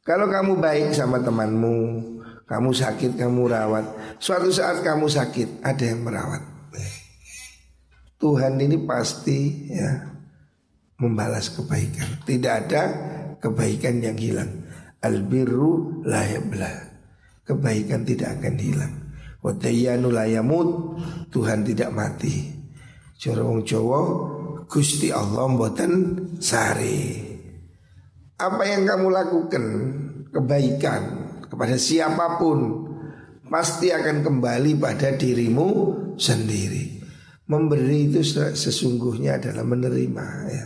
Kalau 0.00 0.24
kamu 0.24 0.56
baik 0.56 0.96
sama 0.96 1.20
temanmu, 1.20 1.76
kamu 2.48 2.70
sakit, 2.72 3.20
kamu 3.20 3.52
rawat. 3.52 3.84
Suatu 4.16 4.48
saat 4.48 4.80
kamu 4.80 5.04
sakit, 5.04 5.60
ada 5.60 5.84
yang 5.84 6.00
merawat. 6.00 6.40
Tuhan 8.16 8.56
ini 8.56 8.82
pasti 8.88 9.68
ya 9.68 10.08
membalas 10.98 11.52
kebaikan. 11.52 12.24
Tidak 12.24 12.54
ada 12.66 12.82
kebaikan 13.38 14.00
yang 14.00 14.16
hilang. 14.16 14.64
Albiru 15.04 16.02
layabla. 16.08 16.88
Kebaikan 17.44 18.02
tidak 18.08 18.40
akan 18.40 18.54
hilang. 18.58 19.07
Wadayanu 19.48 20.12
layamut. 20.12 21.00
Tuhan 21.32 21.64
tidak 21.64 21.88
mati. 21.96 22.52
Jorong 23.16 23.64
Jawa 23.64 24.00
Gusti 24.68 25.08
Allah 25.08 25.48
mboten 25.48 25.92
sari. 26.36 27.24
Apa 28.36 28.62
yang 28.68 28.84
kamu 28.84 29.08
lakukan 29.08 29.64
kebaikan 30.28 31.02
kepada 31.48 31.80
siapa 31.80 32.36
pun 32.36 32.86
pasti 33.48 33.88
akan 33.88 34.20
kembali 34.20 34.76
pada 34.76 35.16
dirimu 35.16 35.68
sendiri. 36.20 37.00
Memberi 37.48 38.12
itu 38.12 38.20
sesungguhnya 38.52 39.40
adalah 39.40 39.64
menerima 39.64 40.26
ya. 40.52 40.64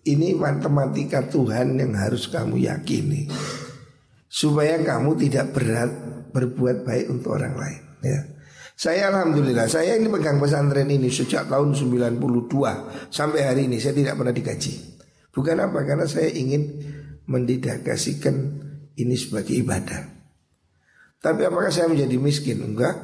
Ini 0.00 0.36
matematika 0.36 1.24
Tuhan 1.24 1.76
yang 1.76 1.92
harus 1.92 2.28
kamu 2.28 2.56
yakini 2.56 3.28
Supaya 4.28 4.80
kamu 4.80 5.16
tidak 5.20 5.52
berat 5.52 5.92
berbuat 6.30 6.86
baik 6.86 7.06
untuk 7.10 7.36
orang 7.36 7.54
lain 7.58 7.82
ya. 8.00 8.20
Saya 8.80 9.12
Alhamdulillah 9.12 9.68
Saya 9.68 10.00
ini 10.00 10.08
pegang 10.08 10.40
pesantren 10.40 10.88
ini 10.88 11.12
sejak 11.12 11.52
tahun 11.52 11.76
92 11.76 12.16
Sampai 13.12 13.44
hari 13.44 13.68
ini. 13.68 13.76
Saya 13.76 13.92
tidak 13.92 14.16
pernah 14.16 14.32
digaji. 14.32 14.72
Bukan 15.36 15.56
apa 15.60 15.84
karena 15.84 16.08
saya 16.08 16.32
ingin 16.32 16.80
mendidakasikan 17.28 18.34
ini 18.96 19.14
sebagai 19.20 19.52
ibadah. 19.52 20.00
Tapi 21.20 21.44
apakah 21.44 21.68
saya 21.68 21.92
menjadi 21.92 22.16
miskin? 22.16 22.64
Enggak. 22.64 22.96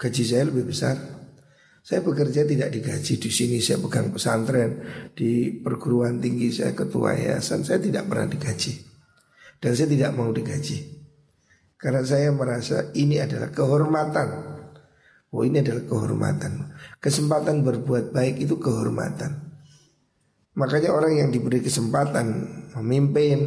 Gaji 0.00 0.24
saya 0.24 0.48
lebih 0.48 0.72
besar. 0.72 0.96
Saya 1.84 2.00
bekerja 2.00 2.48
tidak 2.48 2.72
digaji 2.72 3.20
di 3.20 3.28
sini. 3.28 3.60
Saya 3.60 3.84
pegang 3.84 4.08
pesantren 4.08 4.82
di 5.12 5.52
perguruan 5.60 6.16
tinggi 6.16 6.48
saya 6.48 6.72
ketua 6.72 7.12
yayasan. 7.12 7.60
Saya 7.60 7.76
tidak 7.76 8.08
pernah 8.08 8.24
digaji. 8.24 8.72
Dan 9.60 9.76
saya 9.76 9.88
tidak 9.92 10.16
mau 10.16 10.32
digaji 10.32 10.97
karena 11.78 12.02
saya 12.02 12.34
merasa 12.34 12.90
ini 12.98 13.22
adalah 13.22 13.54
kehormatan. 13.54 14.28
Oh 15.30 15.46
ini 15.46 15.62
adalah 15.62 15.86
kehormatan. 15.86 16.74
Kesempatan 16.98 17.62
berbuat 17.62 18.10
baik 18.10 18.42
itu 18.42 18.58
kehormatan. 18.58 19.46
Makanya 20.58 20.90
orang 20.90 21.22
yang 21.22 21.28
diberi 21.30 21.62
kesempatan 21.62 22.26
memimpin, 22.74 23.38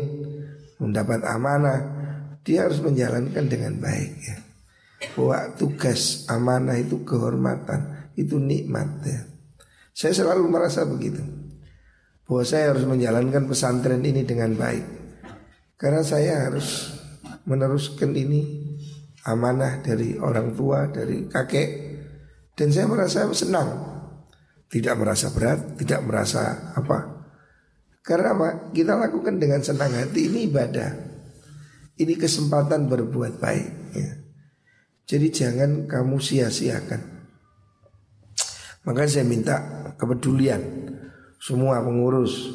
mendapat 0.79 1.27
amanah, 1.27 1.79
dia 2.47 2.63
harus 2.63 2.79
menjalankan 2.79 3.51
dengan 3.51 3.75
baik 3.83 4.11
ya. 4.23 4.37
Bahwa 5.19 5.51
tugas 5.59 6.23
amanah 6.31 6.79
itu 6.79 7.03
kehormatan 7.03 8.13
itu 8.15 8.39
nikmat 8.39 8.87
ya. 9.03 9.27
Saya 9.91 10.15
selalu 10.15 10.47
merasa 10.47 10.87
begitu. 10.87 11.19
Bahwa 12.23 12.47
saya 12.47 12.71
harus 12.71 12.87
menjalankan 12.87 13.43
pesantren 13.43 13.99
ini 14.07 14.23
dengan 14.23 14.55
baik. 14.55 14.85
Karena 15.75 16.05
saya 16.05 16.47
harus 16.47 17.00
meneruskan 17.45 18.13
ini 18.13 18.41
amanah 19.25 19.81
dari 19.81 20.17
orang 20.17 20.53
tua, 20.57 20.89
dari 20.89 21.25
kakek. 21.29 21.69
Dan 22.53 22.69
saya 22.69 22.85
merasa 22.85 23.25
senang. 23.31 23.69
Tidak 24.71 24.95
merasa 24.95 25.33
berat, 25.35 25.75
tidak 25.75 25.99
merasa 26.07 26.71
apa. 26.73 27.27
Karena 28.01 28.33
apa? 28.33 28.49
Kita 28.71 28.95
lakukan 28.95 29.35
dengan 29.37 29.59
senang 29.61 29.91
hati 29.91 30.31
ini 30.31 30.47
ibadah. 30.47 30.89
Ini 31.99 32.13
kesempatan 32.17 32.87
berbuat 32.87 33.37
baik. 33.37 33.69
Ya. 33.93 34.11
Jadi 35.05 35.27
jangan 35.27 35.91
kamu 35.91 36.17
sia-siakan. 36.17 37.01
Maka 38.87 39.05
saya 39.05 39.27
minta 39.27 39.61
kepedulian 39.99 40.63
semua 41.37 41.81
pengurus 41.85 42.49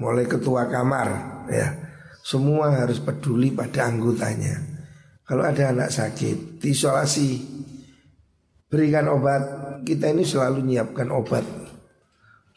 mulai 0.00 0.26
ketua 0.26 0.66
kamar 0.66 1.08
ya 1.50 1.79
semua 2.22 2.76
harus 2.76 3.00
peduli 3.00 3.50
pada 3.50 3.88
anggotanya. 3.88 4.60
Kalau 5.24 5.46
ada 5.46 5.70
anak 5.70 5.90
sakit 5.94 6.58
diisolasi. 6.58 7.60
Berikan 8.70 9.10
obat. 9.10 9.42
Kita 9.82 10.12
ini 10.12 10.22
selalu 10.22 10.62
menyiapkan 10.62 11.08
obat. 11.10 11.42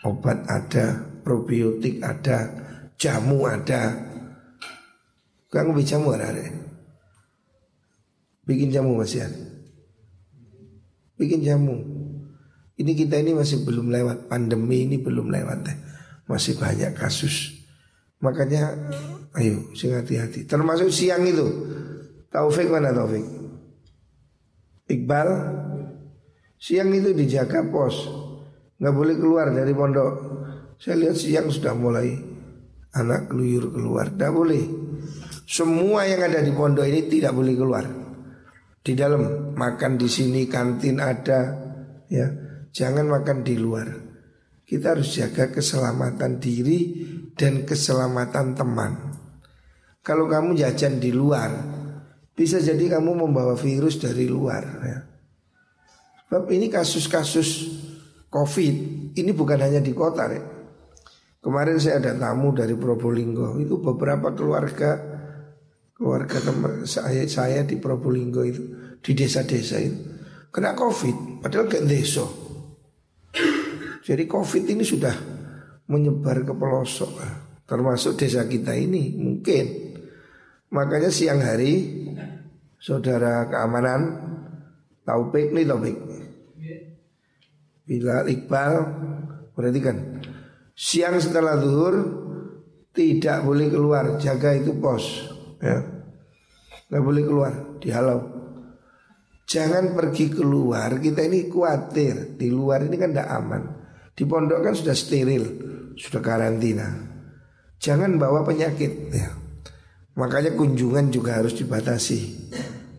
Obat 0.05 0.45
ada 0.45 1.01
probiotik 1.23 2.03
ada 2.03 2.51
jamu 2.99 3.47
ada. 3.49 3.97
Kamu 5.49 5.73
bikin 5.77 5.89
jamu 5.97 6.17
ada 6.17 6.27
bikin 8.43 8.69
jamu 8.75 8.99
mas 8.99 9.15
ya 9.15 9.27
bikin 11.15 11.39
jamu. 11.45 11.79
Ini 12.73 12.91
kita 12.97 13.21
ini 13.21 13.37
masih 13.37 13.63
belum 13.63 13.93
lewat. 13.93 14.27
Pandemi 14.27 14.89
ini 14.89 14.97
belum 14.99 15.29
lewat 15.29 15.59
deh. 15.63 15.77
Masih 16.25 16.57
banyak 16.57 16.97
kasus. 16.97 17.53
Makanya 18.17 18.73
ayo 19.39 19.73
sing 19.73 19.93
hati-hati. 19.93 20.45
Termasuk 20.45 20.89
siang 20.89 21.23
itu. 21.25 21.47
Taufik 22.29 22.69
mana 22.69 22.93
Taufik? 22.93 23.23
Iqbal 24.89 25.29
siang 26.57 26.89
itu 26.93 27.13
dijaga 27.13 27.65
pos. 27.69 28.25
nggak 28.81 28.93
boleh 28.93 29.15
keluar 29.15 29.47
dari 29.53 29.71
pondok. 29.71 30.13
Saya 30.75 30.99
lihat 31.07 31.15
siang 31.15 31.47
sudah 31.47 31.71
mulai 31.71 32.11
anak 32.97 33.31
keluyur 33.31 33.71
keluar. 33.71 34.11
Tidak 34.11 34.31
boleh. 34.33 34.63
Semua 35.47 36.03
yang 36.03 36.25
ada 36.25 36.43
di 36.43 36.51
pondok 36.51 36.83
ini 36.83 37.07
tidak 37.07 37.31
boleh 37.31 37.53
keluar. 37.55 37.85
Di 38.83 38.91
dalam 38.97 39.55
makan 39.55 39.95
di 39.95 40.11
sini 40.11 40.43
kantin 40.51 40.99
ada 40.99 41.39
ya 42.11 42.27
Jangan 42.73 43.05
makan 43.05 43.45
di 43.45 43.53
luar. 43.53 43.85
Kita 44.65 44.97
harus 44.97 45.13
jaga 45.13 45.53
keselamatan 45.53 46.41
diri 46.41 47.05
dan 47.37 47.69
keselamatan 47.69 48.57
teman. 48.57 49.12
Kalau 50.03 50.27
kamu 50.27 50.59
jajan 50.59 50.99
di 50.99 51.15
luar, 51.15 51.47
bisa 52.35 52.59
jadi 52.59 52.99
kamu 52.99 53.23
membawa 53.23 53.55
virus 53.55 54.03
dari 54.03 54.27
luar. 54.27 54.63
Ya. 54.83 54.99
Sebab 56.27 56.43
ini 56.51 56.67
kasus-kasus 56.67 57.71
COVID 58.27 58.75
ini 59.15 59.31
bukan 59.31 59.63
hanya 59.63 59.79
di 59.79 59.95
kota, 59.95 60.27
ya. 60.27 60.43
Kemarin 61.39 61.79
saya 61.79 62.03
ada 62.03 62.19
tamu 62.19 62.51
dari 62.51 62.75
Probolinggo, 62.75 63.59
itu 63.63 63.79
beberapa 63.79 64.31
keluarga 64.35 64.99
keluarga 65.93 66.35
teman 66.41 66.83
saya 66.83 67.23
saya 67.29 67.63
di 67.63 67.79
Probolinggo 67.79 68.43
itu 68.43 68.63
di 68.99 69.11
desa-desa 69.15 69.79
itu 69.79 69.99
kena 70.51 70.75
COVID, 70.75 71.39
padahal 71.39 71.71
ke 71.71 71.79
desa. 71.87 72.27
Jadi 74.03 74.27
COVID 74.27 74.63
ini 74.67 74.83
sudah 74.83 75.15
menyebar 75.87 76.43
ke 76.43 76.51
pelosok 76.51 77.11
Termasuk 77.63 78.19
desa 78.19 78.43
kita 78.43 78.75
ini 78.75 79.15
mungkin 79.15 79.92
Makanya 80.73 81.13
siang 81.13 81.39
hari 81.39 82.01
Saudara 82.81 83.45
keamanan 83.47 84.01
Taufik 85.05 85.53
nih 85.53 85.69
Taufik 85.69 85.97
Bila 87.85 88.25
Iqbal 88.25 88.73
Berarti 89.53 89.79
kan 89.79 89.97
Siang 90.73 91.21
setelah 91.21 91.61
zuhur 91.61 91.95
Tidak 92.89 93.45
boleh 93.45 93.69
keluar 93.69 94.17
Jaga 94.17 94.57
itu 94.57 94.73
pos 94.81 95.29
ya. 95.61 95.77
Gak 96.89 97.03
boleh 97.05 97.23
keluar 97.23 97.53
Dihalau 97.77 98.19
Jangan 99.45 99.93
pergi 99.93 100.33
keluar 100.33 100.97
Kita 100.97 101.21
ini 101.21 101.45
khawatir 101.45 102.33
Di 102.33 102.49
luar 102.49 102.89
ini 102.89 102.97
kan 102.97 103.13
tidak 103.13 103.29
aman 103.29 103.83
di 104.13 104.23
pondok 104.29 104.61
kan 104.61 104.73
sudah 104.77 104.93
steril, 104.93 105.43
sudah 105.97 106.21
karantina. 106.21 106.85
Jangan 107.81 108.21
bawa 108.21 108.45
penyakit 108.45 109.09
ya. 109.09 109.42
Makanya 110.13 110.53
kunjungan 110.53 111.09
juga 111.09 111.41
harus 111.41 111.57
dibatasi. 111.57 112.49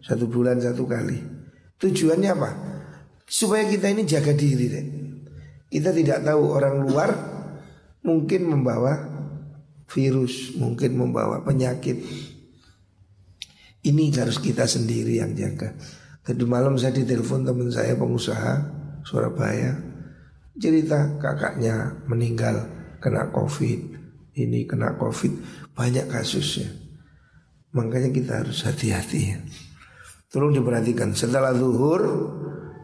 Satu 0.03 0.27
bulan 0.27 0.59
satu 0.59 0.83
kali. 0.85 1.18
Tujuannya 1.79 2.31
apa? 2.35 2.50
Supaya 3.24 3.64
kita 3.70 3.87
ini 3.94 4.03
jaga 4.03 4.35
diri 4.35 4.66
deh. 4.66 4.87
Kita 5.70 5.90
tidak 5.94 6.22
tahu 6.22 6.42
orang 6.55 6.77
luar 6.87 7.11
Mungkin 8.05 8.53
membawa 8.53 9.00
virus 9.88 10.53
Mungkin 10.61 10.92
membawa 10.92 11.40
penyakit. 11.40 12.05
Ini 13.85 14.05
harus 14.16 14.37
kita 14.37 14.68
sendiri 14.68 15.24
yang 15.24 15.33
jaga. 15.33 15.72
Tadi 16.24 16.44
malam 16.44 16.77
saya 16.77 16.96
ditelepon 17.00 17.48
teman 17.48 17.72
saya 17.72 17.96
pengusaha 17.96 18.53
Surabaya. 19.05 19.77
Cerita 20.57 21.16
kakaknya 21.20 22.05
meninggal 22.09 22.64
kena 23.00 23.29
covid. 23.33 23.81
Ini 24.37 24.64
kena 24.68 24.96
covid. 24.96 25.33
Banyak 25.77 26.09
kasusnya 26.09 26.84
Makanya 27.75 28.11
kita 28.15 28.47
harus 28.47 28.63
hati-hati. 28.63 29.35
Tolong 30.31 30.55
diperhatikan. 30.55 31.15
Setelah 31.15 31.55
zuhur 31.55 32.03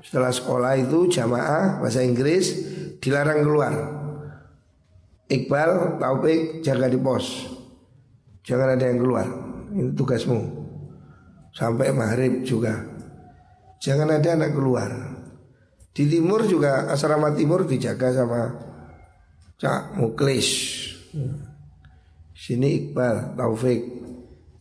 Setelah 0.00 0.32
sekolah 0.32 0.80
itu 0.80 1.12
jamaah 1.12 1.78
Bahasa 1.78 2.02
Inggris 2.02 2.56
Dilarang 3.00 3.40
keluar. 3.46 3.72
Iqbal, 5.30 5.96
Taufik 6.02 6.60
jaga 6.60 6.90
di 6.90 7.00
pos. 7.00 7.48
Jangan 8.44 8.76
ada 8.76 8.84
yang 8.92 9.00
keluar. 9.00 9.24
Ini 9.72 9.96
tugasmu. 9.96 10.40
Sampai 11.56 11.96
maghrib 11.96 12.44
juga. 12.44 12.76
Jangan 13.80 14.20
ada 14.20 14.28
anak 14.36 14.52
keluar. 14.52 14.90
Di 15.96 16.04
timur 16.12 16.44
juga 16.44 16.92
asrama 16.92 17.32
timur 17.32 17.64
dijaga 17.64 18.12
sama 18.12 18.52
Cak 19.56 19.96
Muklis. 19.96 20.48
Sini 22.36 22.68
Iqbal, 22.76 23.32
Taufik 23.40 23.99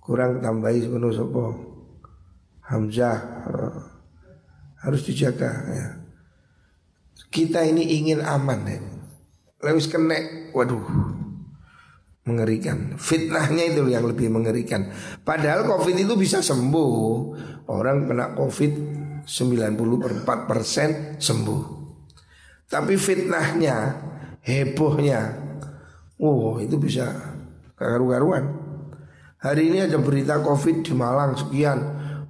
kurang 0.09 0.41
tambahi 0.41 0.89
sepenuh 0.89 1.13
sopo 1.13 1.53
Hamzah 2.65 3.17
eh, 3.45 3.77
harus 4.81 5.01
dijaga 5.05 5.49
ya. 5.69 5.87
Kita 7.29 7.61
ini 7.61 7.85
ingin 8.01 8.25
aman 8.25 8.59
ya. 8.65 8.81
Lewis 9.69 9.85
kena, 9.85 10.49
waduh 10.49 10.81
mengerikan. 12.25 12.97
Fitnahnya 12.97 13.69
itu 13.69 13.85
yang 13.89 14.05
lebih 14.05 14.33
mengerikan. 14.33 14.89
Padahal 15.21 15.65
COVID 15.65 15.93
itu 15.97 16.13
bisa 16.17 16.41
sembuh. 16.41 16.93
Orang 17.69 18.09
kena 18.09 18.33
COVID 18.33 18.73
94% 19.29 21.21
sembuh. 21.21 21.61
Tapi 22.69 22.93
fitnahnya, 22.97 23.77
hebohnya, 24.45 25.21
wow 26.21 26.61
itu 26.61 26.77
bisa 26.77 27.09
karu-karuan. 27.77 28.58
Hari 29.39 29.71
ini 29.71 29.79
ada 29.79 29.95
berita 30.03 30.43
covid 30.43 30.83
di 30.83 30.91
Malang 30.91 31.39
sekian. 31.39 31.79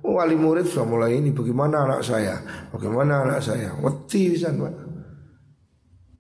Oh, 0.05 0.21
Wali 0.21 0.37
murid 0.37 0.69
sudah 0.69 0.87
mulai 0.87 1.19
ini 1.19 1.33
Bagaimana 1.33 1.83
anak 1.89 2.01
saya? 2.05 2.39
Bagaimana 2.69 3.25
anak 3.25 3.41
saya? 3.41 3.73
Wedi 3.81 4.29
bisa 4.29 4.53
Pak. 4.53 4.73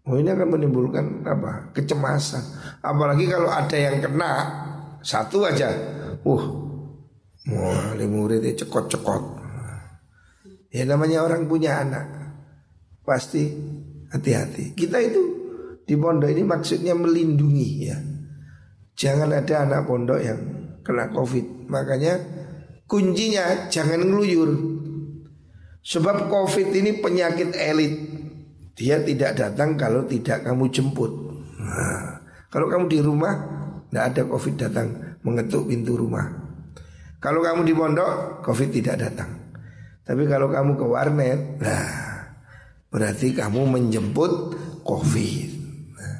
Oh 0.09 0.17
ini 0.17 0.33
akan 0.33 0.57
menimbulkan 0.57 1.21
apa? 1.29 1.69
Kecemasan. 1.77 2.41
Apalagi 2.81 3.29
kalau 3.29 3.53
ada 3.53 3.77
yang 3.77 4.01
kena 4.01 4.31
Satu 5.05 5.45
aja. 5.45 5.69
Uh 6.25 6.43
Wali 7.49 8.05
murid 8.09 8.43
cekot-cekot. 8.57 9.23
Ya 10.73 10.83
namanya 10.89 11.23
orang 11.23 11.45
punya 11.45 11.85
anak. 11.85 12.05
Pasti 13.05 13.45
hati-hati. 14.09 14.73
Kita 14.73 14.97
itu 15.01 15.21
di 15.85 15.97
pondok 15.97 16.29
ini 16.29 16.43
maksudnya 16.45 16.93
melindungi 16.93 17.69
ya. 17.89 17.97
Jangan 18.93 19.31
ada 19.33 19.55
anak 19.65 19.81
pondok 19.87 20.19
yang 20.21 20.58
kena 20.89 21.13
covid. 21.13 21.69
Makanya 21.69 22.17
kuncinya 22.89 23.69
jangan 23.69 24.01
ngeluyur. 24.01 24.51
Sebab 25.85 26.25
covid 26.25 26.73
ini 26.73 26.97
penyakit 26.97 27.53
elit. 27.53 27.93
Dia 28.73 28.97
tidak 29.05 29.37
datang 29.37 29.77
kalau 29.77 30.09
tidak 30.09 30.41
kamu 30.41 30.73
jemput. 30.73 31.13
Nah, 31.61 32.17
Kalau 32.49 32.65
kamu 32.65 32.89
di 32.89 32.99
rumah 33.03 33.35
Tidak 33.89 34.05
ada 34.05 34.21
covid 34.25 34.55
datang. 34.57 34.87
Mengetuk 35.21 35.69
pintu 35.69 35.99
rumah. 35.99 36.25
Kalau 37.19 37.43
kamu 37.43 37.67
di 37.67 37.75
pondok 37.75 38.39
Covid 38.45 38.69
tidak 38.71 38.95
datang. 39.01 39.27
Tapi 40.07 40.23
kalau 40.29 40.47
kamu 40.47 40.79
ke 40.79 40.85
warnet 40.87 41.59
Nah 41.59 41.91
Berarti 42.89 43.35
kamu 43.35 43.67
menjemput 43.67 44.55
covid. 44.87 45.49
Nah, 45.99 46.17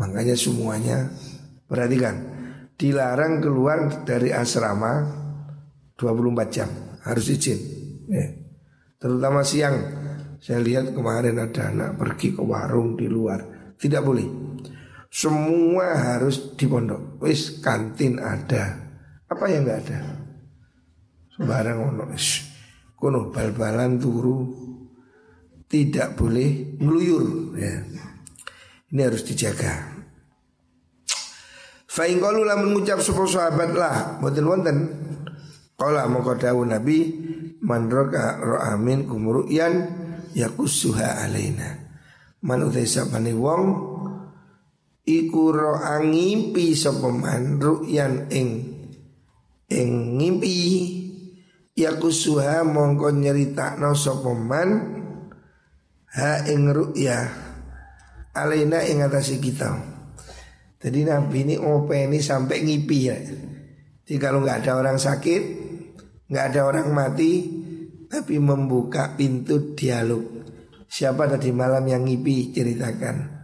Makanya 0.00 0.34
semuanya 0.34 1.06
Perhatikan 1.70 2.25
dilarang 2.76 3.40
keluar 3.40 4.04
dari 4.04 4.30
asrama 4.30 5.00
24 5.96 6.52
jam 6.52 6.68
harus 7.02 7.26
izin. 7.32 7.58
Ya. 8.06 8.26
terutama 9.00 9.42
siang. 9.42 10.04
Saya 10.36 10.62
lihat 10.62 10.92
kemarin 10.92 11.42
ada 11.42 11.72
anak 11.72 11.98
pergi 11.98 12.36
ke 12.36 12.42
warung 12.44 12.94
di 12.94 13.08
luar. 13.08 13.72
Tidak 13.74 14.02
boleh. 14.04 14.28
Semua 15.10 15.96
harus 15.96 16.54
di 16.54 16.68
pondok. 16.68 17.18
Wis 17.24 17.58
kantin 17.64 18.20
ada. 18.20 18.78
Apa 19.26 19.44
yang 19.48 19.64
nggak 19.66 19.80
ada? 19.88 20.00
Sembarang 21.34 21.78
ono. 21.82 22.04
Kono 22.94 23.32
bal-balan 23.32 23.98
turu. 23.98 24.38
Tidak 25.66 26.14
boleh 26.14 26.78
ngeluyur. 26.78 27.26
Ya. 27.58 27.74
Ini 28.92 29.00
harus 29.02 29.26
dijaga 29.26 29.95
Fa 31.96 32.04
in 32.04 32.20
qalu 32.20 32.44
lamun 32.44 32.84
sapa 32.84 33.24
sahabat 33.24 33.72
lah 33.72 34.20
mboten 34.20 34.44
wonten. 34.44 34.78
Qala 35.80 36.04
moko 36.04 36.36
Nabi 36.68 36.98
man 37.64 37.88
ro'amin 37.88 39.08
kumru'yan 39.08 39.72
yakusuha 40.36 41.24
alaina. 41.24 41.88
Man 42.44 42.68
utai 42.68 42.84
sapane 42.84 43.32
wong 43.32 43.64
iku 45.08 45.56
ro'a 45.56 46.04
ngimpi 46.04 46.76
sapa 46.76 47.08
man 47.08 47.56
ru'yan 47.56 48.28
ing 48.28 48.48
ing 49.72 49.90
ngimpi 50.20 50.52
yakusuha 51.80 52.60
mongko 52.60 53.08
nyeritakno 53.08 53.96
sapa 53.96 54.36
man 54.36 54.68
ha 56.12 56.44
ing 56.44 56.68
ru'ya 56.76 57.24
alaina 58.36 58.84
ing 58.84 59.00
atase 59.00 59.40
kita. 59.40 59.95
Jadi 60.76 61.08
Nabi 61.08 61.38
ini 61.48 61.56
openi 61.56 62.20
sampai 62.20 62.60
ngipi 62.60 62.98
ya. 63.08 63.16
Jadi 64.06 64.16
kalau 64.20 64.44
nggak 64.44 64.62
ada 64.62 64.72
orang 64.76 65.00
sakit, 65.00 65.42
nggak 66.28 66.44
ada 66.52 66.60
orang 66.68 66.88
mati, 66.92 67.32
tapi 68.06 68.36
membuka 68.36 69.16
pintu 69.16 69.74
dialog. 69.74 70.22
Siapa 70.86 71.26
tadi 71.26 71.50
malam 71.50 71.82
yang 71.88 72.04
ngipi 72.06 72.52
ceritakan. 72.54 73.34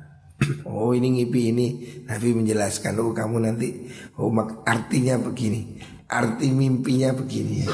oh 0.71 0.95
ini 0.95 1.19
ngipi 1.19 1.41
ini 1.51 1.67
Nabi 2.07 2.29
menjelaskan. 2.37 3.01
Oh 3.01 3.11
kamu 3.11 3.49
nanti, 3.49 3.91
oh 4.21 4.31
artinya 4.63 5.19
begini, 5.19 5.81
arti 6.07 6.53
mimpinya 6.53 7.11
begini. 7.17 7.67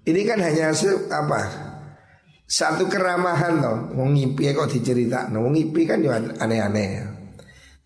Ini 0.00 0.20
kan 0.24 0.38
hanya 0.44 0.72
se, 0.76 1.08
apa? 1.10 1.70
Satu 2.50 2.90
keramahan 2.90 3.62
loh. 3.62 3.78
Mau 3.94 4.10
ngipi 4.10 4.50
kok 4.50 4.70
diceritakan. 4.74 5.38
Mau 5.38 5.50
ngipi 5.50 5.86
kan 5.86 6.02
aneh-aneh. 6.40 7.19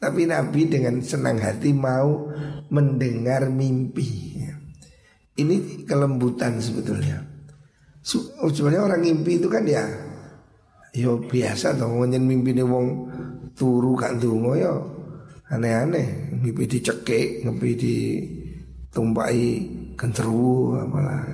Tapi 0.05 0.29
Nabi 0.29 0.69
dengan 0.69 1.01
senang 1.01 1.41
hati 1.41 1.73
mau 1.73 2.29
mendengar 2.69 3.49
mimpi. 3.49 4.37
Ini 5.41 5.89
kelembutan 5.89 6.61
sebetulnya. 6.61 7.25
Sebenarnya 8.05 8.85
orang 8.85 9.01
mimpi 9.01 9.41
itu 9.41 9.49
kan 9.49 9.65
ya 9.65 9.89
Yo 10.95 11.19
biasa 11.19 11.75
dong 11.75 11.99
ngenyen 11.99 12.23
mimpi 12.23 12.55
nih 12.55 12.63
wong 12.63 13.11
turu 13.59 13.99
kan 13.99 14.15
dungo 14.15 14.55
yo 14.55 14.75
aneh-aneh 15.51 16.31
mimpi 16.39 16.71
dicekik 16.71 17.43
mimpi 17.43 17.75
ditumpai 17.75 19.43
kenteru 19.99 20.79
apalah 20.79 21.27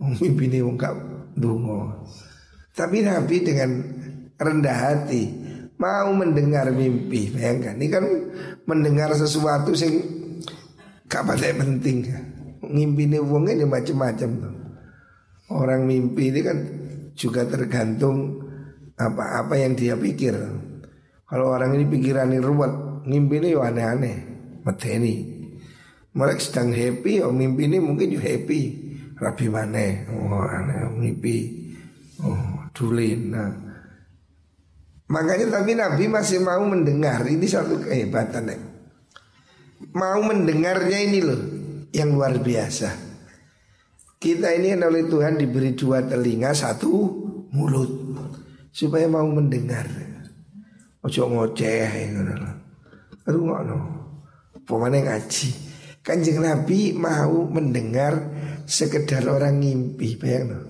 mimpi 0.00 0.48
nih 0.48 0.64
wong 0.64 0.80
gak 0.80 0.96
dungo 1.36 2.08
tapi 2.72 3.04
Nabi 3.04 3.36
dengan 3.44 3.70
rendah 4.40 4.78
hati 4.80 5.47
mau 5.78 6.10
mendengar 6.10 6.68
mimpi 6.74 7.30
bayangkan. 7.30 7.78
Ini 7.78 7.86
kan 7.88 8.04
mendengar 8.66 9.14
sesuatu 9.14 9.72
sing 9.72 10.02
gak 11.06 11.24
pada 11.24 11.54
penting. 11.54 12.04
Ini 12.68 13.18
wong 13.22 13.48
ini 13.48 13.64
macam-macam 13.64 14.30
orang 15.54 15.88
mimpi 15.88 16.34
ini 16.34 16.40
kan 16.44 16.58
juga 17.14 17.46
tergantung 17.48 18.42
apa-apa 18.98 19.54
yang 19.56 19.78
dia 19.78 19.94
pikir. 19.94 20.34
Kalau 21.28 21.54
orang 21.54 21.78
ini 21.78 21.86
pikirannya 21.86 22.42
ruwet 22.42 22.72
ngimpi 23.08 23.36
ini 23.40 23.48
ya 23.54 23.62
aneh-aneh 23.70 24.16
mateni 24.66 25.38
mereka 26.18 26.40
sedang 26.42 26.74
happy 26.74 27.22
oh 27.22 27.32
mimpi 27.32 27.70
ini 27.70 27.78
mungkin 27.78 28.10
juga 28.10 28.26
happy. 28.26 28.62
Rabi 29.18 29.46
mana 29.50 29.86
oh 30.14 30.42
aneh 30.42 30.90
mimpi. 30.98 31.36
Oh 32.18 32.66
dulin 32.74 33.20
nah 33.30 33.67
Makanya 35.08 35.48
tapi 35.48 35.72
Nabi 35.72 36.04
masih 36.04 36.44
mau 36.44 36.60
mendengar 36.68 37.24
Ini 37.24 37.46
satu 37.48 37.80
kehebatan 37.80 38.52
ya. 38.52 38.58
mau 39.96 40.20
mendengarnya 40.20 40.98
ini 41.00 41.20
loh 41.22 41.40
yang 41.94 42.12
luar 42.12 42.36
biasa. 42.42 42.92
Kita 44.18 44.50
ini 44.50 44.74
kan 44.74 44.90
oleh 44.90 45.06
Tuhan 45.06 45.38
diberi 45.38 45.78
dua 45.78 46.02
telinga, 46.02 46.50
satu 46.50 46.90
mulut 47.54 47.90
supaya 48.74 49.06
mau 49.06 49.24
mendengar. 49.30 49.86
Ojo 51.06 51.30
ngoceh 51.30 52.10
ngono. 52.10 53.78
Pemane 54.66 54.98
ngaji. 55.06 55.48
Kanjeng 56.02 56.42
Nabi 56.42 56.92
mau 56.96 57.46
mendengar 57.46 58.16
sekedar 58.66 59.24
orang 59.28 59.60
ngimpi, 59.60 60.16
bayang 60.16 60.66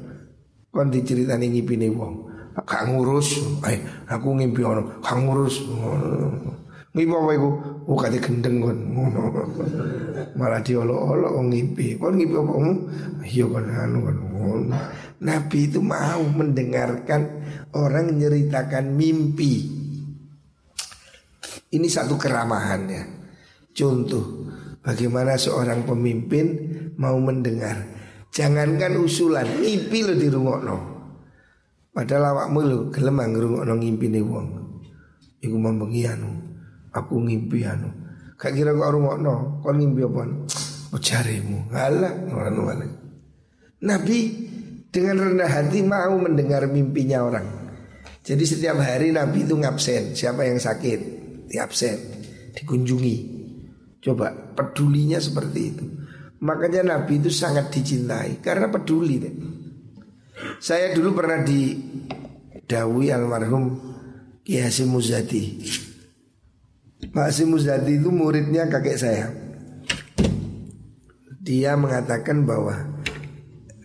Kon 0.68 0.92
diceritani 0.92 1.48
nih 1.48 1.90
wong. 1.90 2.27
Kak 2.66 2.90
ngurus, 2.90 3.38
eh 3.70 3.78
aku 4.10 4.34
ngimpi 4.34 4.66
ono, 4.66 4.98
kak 4.98 5.18
ngurus. 5.22 5.62
Ngimpi 6.98 7.14
apa 7.14 7.30
iku? 7.36 7.50
Oh 7.86 7.94
kate 7.94 8.18
gendeng 8.18 8.58
kon. 8.58 8.78
Malah 10.34 10.58
diolok-olok 10.64 11.30
wong 11.38 11.54
ngimpi. 11.54 11.94
Kon 11.94 12.18
ngimpi 12.18 12.34
apa 12.34 12.50
kamu? 12.58 12.72
Iya 13.22 13.44
kon 13.46 13.66
anu 13.70 13.98
kon. 14.02 14.18
Nabi 15.22 15.58
itu 15.70 15.78
mau 15.78 16.22
mendengarkan 16.26 17.22
orang 17.78 18.10
menceritakan 18.16 18.90
mimpi. 18.90 19.54
Ini 21.68 21.86
satu 21.86 22.18
keramahan 22.18 22.82
ya. 22.90 23.04
Contoh 23.70 24.50
bagaimana 24.82 25.38
seorang 25.38 25.86
pemimpin 25.86 26.46
mau 26.98 27.14
mendengar. 27.22 27.94
Jangankan 28.34 28.98
usulan, 28.98 29.46
mimpi 29.62 30.02
lo 30.02 30.14
di 30.18 30.28
rumah 30.32 30.58
no. 30.64 30.97
Padahal 31.98 32.30
awakmu 32.30 32.58
lo 32.62 32.78
gelem 32.94 33.18
ngrungokno 33.18 33.74
ngimpine 33.74 34.22
wong. 34.22 34.46
Iku 35.42 35.56
membengi 35.58 36.06
anu. 36.06 36.30
Aku 36.94 37.18
ngimpi 37.26 37.66
anu. 37.66 37.90
Gak 38.38 38.54
kira 38.54 38.70
kok 38.70 38.86
rungokno, 38.94 39.58
kon 39.66 39.82
ngimpi 39.82 40.06
apa? 40.06 40.22
Oh 40.94 41.00
jarimu. 41.02 41.74
Alah, 41.74 42.14
anu 42.30 42.70
Nabi 43.82 44.18
dengan 44.94 45.26
rendah 45.26 45.50
hati 45.50 45.82
mau 45.82 46.14
mendengar 46.22 46.70
mimpinya 46.70 47.26
orang. 47.26 47.46
Jadi 48.22 48.46
setiap 48.46 48.78
hari 48.78 49.10
Nabi 49.10 49.42
itu 49.42 49.58
ngabsen. 49.58 50.14
Siapa 50.14 50.46
yang 50.46 50.62
sakit, 50.62 51.00
diabsen, 51.50 51.98
dikunjungi. 52.54 53.16
Coba 53.98 54.54
pedulinya 54.54 55.18
seperti 55.18 55.60
itu. 55.66 55.84
Makanya 56.46 56.94
Nabi 56.94 57.18
itu 57.18 57.34
sangat 57.34 57.74
dicintai 57.74 58.38
karena 58.38 58.70
peduli. 58.70 59.18
Deh. 59.18 59.34
Saya 60.58 60.94
dulu 60.94 61.18
pernah 61.18 61.42
di 61.42 61.74
Dawi 62.68 63.10
almarhum 63.10 63.74
Ki 64.46 64.60
Hasim 64.62 64.92
Muzadi. 64.94 65.64
Pak 67.10 67.24
Hasim 67.32 67.50
Muzadi 67.50 67.98
itu 67.98 68.12
muridnya 68.12 68.70
kakek 68.70 68.98
saya. 69.00 69.26
Dia 71.42 71.74
mengatakan 71.80 72.44
bahwa 72.44 73.02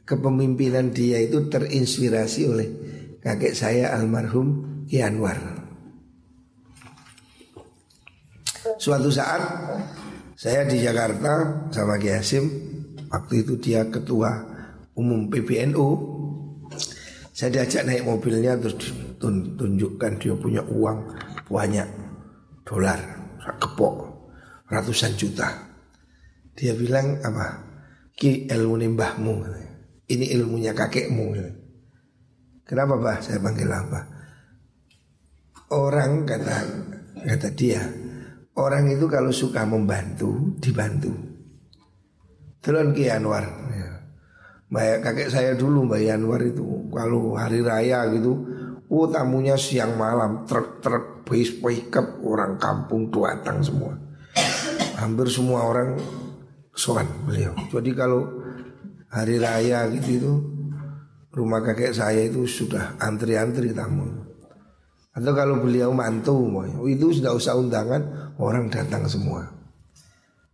kepemimpinan 0.03 0.91
dia 0.91 1.23
itu 1.23 1.47
terinspirasi 1.47 2.41
oleh 2.45 2.69
kakek 3.23 3.55
saya 3.55 3.95
almarhum 3.95 4.83
Ki 4.85 4.99
Anwar. 4.99 5.39
Suatu 8.77 9.09
saat 9.09 9.41
saya 10.35 10.67
di 10.67 10.83
Jakarta 10.83 11.65
sama 11.71 11.95
Ki 11.97 12.11
Hasim, 12.11 12.45
waktu 13.07 13.47
itu 13.47 13.55
dia 13.57 13.87
ketua 13.87 14.43
umum 14.93 15.31
PBNU 15.31 16.12
saya 17.43 17.59
diajak 17.59 17.83
naik 17.83 18.07
mobilnya 18.07 18.55
terus 18.55 18.95
tunjukkan 19.19 20.15
dia 20.15 20.31
punya 20.31 20.63
uang 20.63 21.11
banyak 21.51 21.83
dolar, 22.63 22.95
kepok 23.59 24.15
ratusan 24.71 25.11
juta. 25.19 25.51
Dia 26.55 26.71
bilang 26.71 27.19
apa? 27.19 27.67
Ki 28.15 28.47
ilmu 28.47 28.95
mbahmu. 28.95 29.43
Ini 30.07 30.31
ilmunya 30.39 30.71
kakekmu. 30.71 31.35
Kenapa 32.63 32.95
bah? 32.95 33.19
Saya 33.19 33.43
panggil 33.43 33.67
apa? 33.67 34.07
Orang 35.75 36.23
kata 36.23 36.57
kata 37.27 37.49
dia, 37.59 37.83
orang 38.55 38.87
itu 38.87 39.03
kalau 39.11 39.35
suka 39.35 39.67
membantu 39.67 40.55
dibantu. 40.63 41.11
Telon 42.63 42.95
Ki 42.95 43.11
Anwar. 43.11 43.43
Ya. 43.67 43.92
Mbak 44.73 45.05
kakek 45.05 45.29
saya 45.29 45.51
dulu 45.53 45.85
Mbak 45.85 46.01
Yanwar 46.01 46.41
itu 46.41 46.89
kalau 46.89 47.37
hari 47.37 47.61
raya 47.61 48.09
gitu, 48.09 48.41
oh 48.89 49.05
tamunya 49.05 49.53
siang 49.53 49.93
malam 50.01 50.49
truk-truk 50.49 51.21
bis 51.29 51.53
pickup 51.61 52.17
orang 52.25 52.57
kampung 52.57 53.13
datang 53.13 53.61
semua. 53.61 53.93
Hampir 54.97 55.29
semua 55.29 55.69
orang 55.69 55.93
soan 56.73 57.05
beliau. 57.29 57.53
Jadi 57.69 57.93
kalau 57.93 58.25
hari 59.13 59.37
raya 59.37 59.85
gitu 59.93 60.09
itu 60.09 60.33
rumah 61.37 61.61
kakek 61.61 61.93
saya 61.93 62.25
itu 62.25 62.49
sudah 62.49 62.97
antri-antri 62.97 63.77
tamu. 63.77 64.09
Atau 65.13 65.37
kalau 65.37 65.61
beliau 65.61 65.93
mantu, 65.93 66.49
itu 66.89 67.21
sudah 67.21 67.37
usah 67.37 67.53
undangan, 67.53 68.33
orang 68.41 68.73
datang 68.73 69.05
semua. 69.05 69.45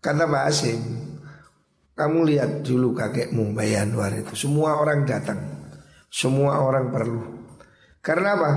Kata 0.03 0.27
Pak 0.27 0.43
Asim, 0.51 0.79
kamu 1.99 2.31
lihat 2.31 2.63
dulu 2.63 2.95
kakekmu 2.95 3.51
Mbak 3.51 3.67
Yanwar 3.67 4.15
itu. 4.15 4.31
Semua 4.31 4.79
orang 4.79 5.03
datang. 5.03 5.39
Semua 6.07 6.63
orang 6.63 6.95
perlu. 6.95 7.21
Karena 7.99 8.39
apa? 8.39 8.51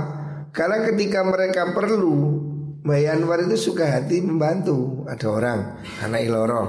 Karena 0.55 0.87
ketika 0.87 1.27
mereka 1.27 1.75
perlu 1.75 2.39
Mbak 2.87 2.99
Yanwar 3.03 3.43
itu 3.43 3.59
suka 3.59 3.99
hati 3.99 4.23
membantu. 4.23 5.03
Ada 5.11 5.27
orang 5.27 5.59
Anak 6.07 6.23
iloro. 6.23 6.63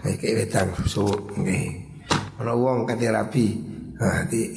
Kayak 0.00 0.46
wedang 0.46 0.68
okay. 0.78 1.66
Ono 2.40 2.52
wong 2.56 2.88
kate 2.88 3.10
rapi 3.10 3.46
Nah, 4.00 4.24
di 4.24 4.56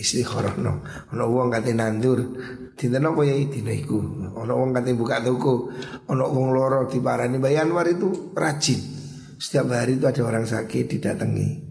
no. 0.64 0.88
Ono 1.12 1.24
wong 1.28 1.52
kate 1.52 1.76
nandur. 1.76 2.22
Dinten 2.80 3.04
apa 3.04 3.28
ya 3.28 3.36
dina 3.44 3.76
iku? 3.76 4.00
Ono 4.40 4.54
wong 4.56 4.72
kate 4.72 4.96
buka 4.96 5.20
toko. 5.20 5.68
Ono 6.08 6.24
wong 6.32 6.56
loro 6.56 6.88
diparani. 6.88 7.42
Mbak 7.42 7.52
Yanwar 7.52 7.92
itu 7.92 8.32
rajin. 8.32 8.80
Setiap 9.36 9.76
hari 9.76 10.00
itu 10.00 10.08
ada 10.08 10.24
orang 10.24 10.48
sakit 10.48 10.88
didatangi 10.88 11.63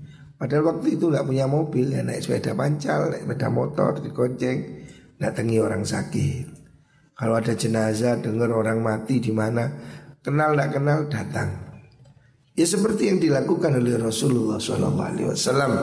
Padahal 0.43 0.75
waktu 0.75 0.99
itu 0.99 1.07
nggak 1.07 1.23
punya 1.23 1.47
mobil 1.47 1.87
ya 1.87 2.03
naik 2.03 2.27
sepeda 2.27 2.51
pancal, 2.59 3.15
naik 3.15 3.31
sepeda 3.31 3.47
motor, 3.47 4.03
digonceng, 4.03 4.83
datangi 5.15 5.63
orang 5.63 5.87
sakit. 5.87 6.51
Kalau 7.15 7.39
ada 7.39 7.55
jenazah, 7.55 8.19
dengar 8.19 8.51
orang 8.51 8.83
mati 8.83 9.23
di 9.23 9.31
mana, 9.31 9.71
kenal 10.19 10.59
nggak 10.59 10.75
kenal 10.75 11.07
datang. 11.07 11.79
Ya 12.59 12.67
seperti 12.67 13.15
yang 13.15 13.23
dilakukan 13.23 13.79
oleh 13.79 13.95
Rasulullah 14.03 14.59
SAW. 14.59 15.79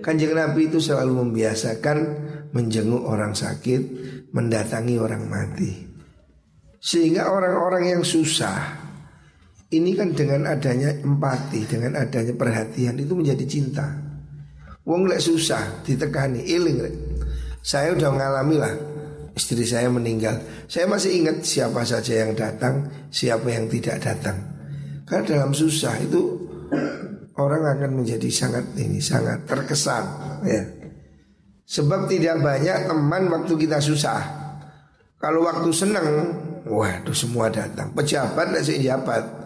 Kanjeng 0.00 0.32
Nabi 0.32 0.72
itu 0.72 0.80
selalu 0.80 1.20
membiasakan 1.20 1.98
menjenguk 2.56 3.04
orang 3.04 3.36
sakit, 3.36 3.82
mendatangi 4.32 4.96
orang 4.96 5.28
mati. 5.28 5.84
Sehingga 6.80 7.28
orang-orang 7.28 7.92
yang 7.92 8.02
susah 8.08 8.79
ini 9.70 9.94
kan 9.94 10.10
dengan 10.14 10.50
adanya 10.50 10.90
empati, 10.90 11.62
dengan 11.66 11.94
adanya 11.94 12.34
perhatian 12.34 12.98
itu 12.98 13.14
menjadi 13.14 13.44
cinta. 13.46 13.86
Wong 14.82 15.06
lek 15.06 15.22
susah 15.22 15.86
ditekani, 15.86 16.42
iling. 16.42 16.78
Saya 17.62 17.94
udah 17.94 18.08
mengalami 18.10 18.56
lah 18.58 18.74
istri 19.40 19.62
saya 19.64 19.86
meninggal. 19.88 20.36
Saya 20.66 20.90
masih 20.90 21.22
ingat 21.22 21.46
siapa 21.46 21.86
saja 21.86 22.26
yang 22.26 22.34
datang, 22.34 22.88
siapa 23.08 23.46
yang 23.48 23.70
tidak 23.70 24.02
datang. 24.02 24.36
Karena 25.06 25.26
dalam 25.26 25.52
susah 25.56 25.94
itu 26.02 26.38
orang 27.40 27.62
akan 27.78 28.04
menjadi 28.04 28.28
sangat 28.30 28.76
ini 28.76 29.00
sangat 29.00 29.48
terkesan 29.48 30.04
ya. 30.44 30.62
Sebab 31.70 32.10
tidak 32.10 32.42
banyak 32.42 32.90
teman 32.90 33.30
waktu 33.30 33.54
kita 33.54 33.78
susah. 33.78 34.20
Kalau 35.22 35.46
waktu 35.46 35.70
senang, 35.70 36.06
waduh 36.66 37.14
semua 37.14 37.46
datang. 37.46 37.94
Pejabat 37.94 38.50
nasi 38.50 38.82
jabat. 38.82 39.39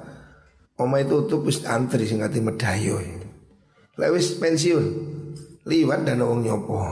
Oma 0.75 0.99
itu 0.99 1.31
tuh 1.31 1.39
wis 1.47 1.63
antri 1.63 2.03
sing 2.03 2.19
ngati 2.19 2.43
medayo. 2.43 2.99
Lewis 3.95 4.35
pensiun, 4.43 4.87
liwat 5.71 6.03
dan 6.03 6.27
wong 6.27 6.43
nyopo. 6.43 6.83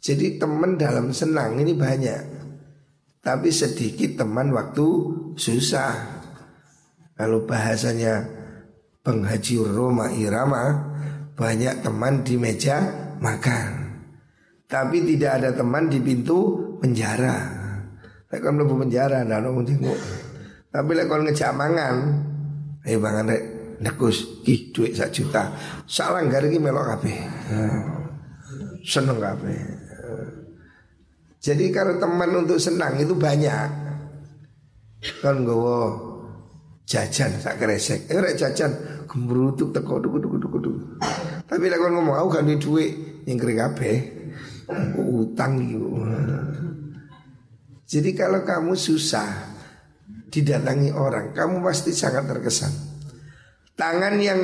Jadi 0.00 0.40
teman 0.40 0.74
dalam 0.74 1.14
senang 1.14 1.60
ini 1.60 1.76
banyak. 1.76 2.42
Tapi 3.20 3.52
sedikit 3.52 4.24
teman 4.24 4.50
waktu 4.50 4.86
susah. 5.36 5.92
Kalau 7.14 7.44
bahasanya 7.44 8.24
penghaji 9.04 9.60
Roma 9.60 10.08
Irama 10.10 10.88
banyak 11.36 11.84
teman 11.84 12.24
di 12.24 12.40
meja 12.40 12.80
makan. 13.20 13.92
Tapi 14.64 15.04
tidak 15.04 15.44
ada 15.44 15.50
teman 15.52 15.92
di 15.92 16.00
pintu 16.00 16.58
penjara. 16.80 17.60
Lek 18.30 18.40
kon 18.40 18.56
mlebu 18.56 18.74
penjara 18.86 19.26
ono 19.26 19.60
Tapi 20.70 20.90
lek 20.94 21.06
kon 21.10 21.26
ngejak 21.26 21.52
mangan, 21.52 21.96
Ayo 22.80 22.96
bang 22.96 23.28
rek 23.28 23.42
nekus 23.80 24.44
ki 24.44 24.72
duit 24.72 24.96
sak 24.96 25.12
juta. 25.12 25.52
Salah 25.84 26.24
gak 26.24 26.48
iki 26.48 26.56
melok 26.56 26.96
kabeh. 26.96 27.16
Seneng 28.84 29.20
kabeh. 29.20 29.60
Jadi 31.40 31.72
kalau 31.72 31.96
teman 31.96 32.44
untuk 32.44 32.60
senang 32.60 32.96
itu 33.00 33.16
banyak. 33.16 33.68
Kan 35.24 35.44
gowo 35.44 35.96
jajan 36.84 37.36
sak 37.40 37.60
kresek. 37.60 38.08
Eh 38.08 38.20
rek 38.20 38.36
jajan 38.36 39.04
gembrutuk 39.08 39.72
teko 39.72 40.00
duku 40.00 40.16
duku 40.20 40.36
duku 40.40 40.58
duku. 40.60 40.80
Tapi 41.44 41.64
lek 41.68 41.80
kon 41.80 41.96
ngomong 41.96 42.16
aku 42.16 42.28
gak 42.36 42.44
duwe 42.48 42.56
duit 42.60 42.90
nyengkring 43.28 43.60
kabeh. 43.60 43.96
Utang 44.96 45.58
gitu. 45.66 45.88
Jadi 47.90 48.14
kalau 48.14 48.46
kamu 48.46 48.78
susah 48.78 49.49
didatangi 50.30 50.94
orang, 50.94 51.34
kamu 51.34 51.60
pasti 51.60 51.90
sangat 51.90 52.30
terkesan. 52.30 52.70
Tangan 53.74 54.14
yang 54.22 54.40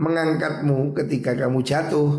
mengangkatmu 0.00 0.96
ketika 0.96 1.36
kamu 1.36 1.62
jatuh 1.62 2.10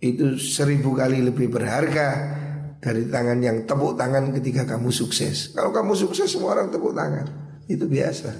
itu 0.00 0.36
seribu 0.36 0.96
kali 0.96 1.24
lebih 1.24 1.48
berharga 1.48 2.36
dari 2.80 3.06
tangan 3.08 3.38
yang 3.44 3.68
tepuk 3.68 3.96
tangan 3.96 4.32
ketika 4.36 4.64
kamu 4.64 4.88
sukses. 4.92 5.52
Kalau 5.52 5.72
kamu 5.72 5.92
sukses 5.92 6.28
semua 6.28 6.56
orang 6.56 6.72
tepuk 6.72 6.96
tangan, 6.96 7.26
itu 7.68 7.84
biasa. 7.84 8.30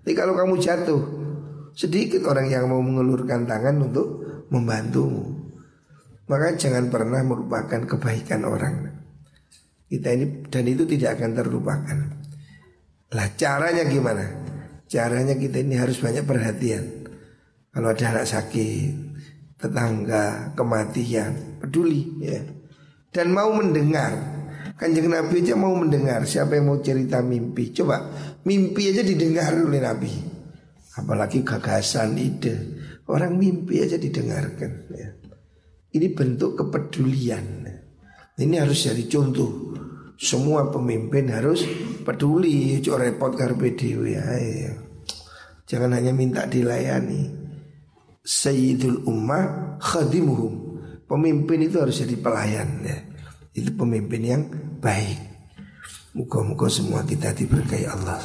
Tapi 0.00 0.12
kalau 0.16 0.32
kamu 0.32 0.56
jatuh, 0.56 1.00
sedikit 1.76 2.24
orang 2.28 2.48
yang 2.48 2.68
mau 2.68 2.80
mengulurkan 2.80 3.44
tangan 3.44 3.76
untuk 3.84 4.08
membantumu. 4.48 5.36
Maka 6.26 6.56
jangan 6.56 6.88
pernah 6.88 7.20
merupakan 7.26 7.80
kebaikan 7.84 8.46
orang. 8.46 8.74
Kita 9.90 10.14
ini 10.14 10.46
dan 10.46 10.64
itu 10.70 10.86
tidak 10.86 11.18
akan 11.18 11.30
terlupakan. 11.34 11.98
Lah 13.10 13.26
caranya 13.34 13.82
gimana? 13.90 14.22
Caranya 14.86 15.34
kita 15.34 15.58
ini 15.62 15.74
harus 15.74 15.98
banyak 15.98 16.22
perhatian. 16.22 17.10
Kalau 17.70 17.90
ada 17.90 18.04
anak 18.10 18.26
sakit, 18.26 18.90
tetangga, 19.58 20.54
kematian, 20.54 21.62
peduli 21.62 22.22
ya. 22.22 22.42
Dan 23.10 23.34
mau 23.34 23.50
mendengar. 23.50 24.38
Kanjeng 24.78 25.12
Nabi 25.12 25.44
aja 25.44 25.60
mau 25.60 25.76
mendengar 25.76 26.24
Siapa 26.24 26.56
yang 26.56 26.72
mau 26.72 26.80
cerita 26.80 27.20
mimpi 27.20 27.68
Coba 27.68 28.00
mimpi 28.48 28.88
aja 28.88 29.04
didengar 29.04 29.52
oleh 29.52 29.76
Nabi 29.76 30.08
Apalagi 30.96 31.44
gagasan, 31.44 32.16
ide 32.16 32.80
Orang 33.04 33.36
mimpi 33.36 33.84
aja 33.84 34.00
didengarkan 34.00 34.88
ya. 34.96 35.12
Ini 35.92 36.16
bentuk 36.16 36.56
kepedulian 36.56 37.68
Ini 38.40 38.56
harus 38.56 38.88
jadi 38.88 39.04
contoh 39.04 39.76
semua 40.20 40.68
pemimpin 40.68 41.32
harus 41.32 41.64
peduli, 42.04 42.76
cok 42.84 42.98
repot 43.00 43.32
karpe 43.32 43.72
dewi 43.72 44.20
ya. 44.20 44.76
Jangan 45.64 45.96
hanya 45.96 46.12
minta 46.12 46.44
dilayani. 46.44 47.40
Sayyidul 48.20 49.08
ummah 49.08 49.80
khadimuhum. 49.80 50.76
Pemimpin 51.08 51.64
itu 51.64 51.80
harus 51.80 52.04
jadi 52.04 52.20
pelayan 52.20 52.84
ya. 52.84 53.00
Itu 53.56 53.72
pemimpin 53.72 54.20
yang 54.20 54.42
baik. 54.84 55.18
Muka-muka 56.12 56.68
semua 56.68 57.00
kita 57.00 57.32
diberkahi 57.32 57.88
Allah. 57.88 58.20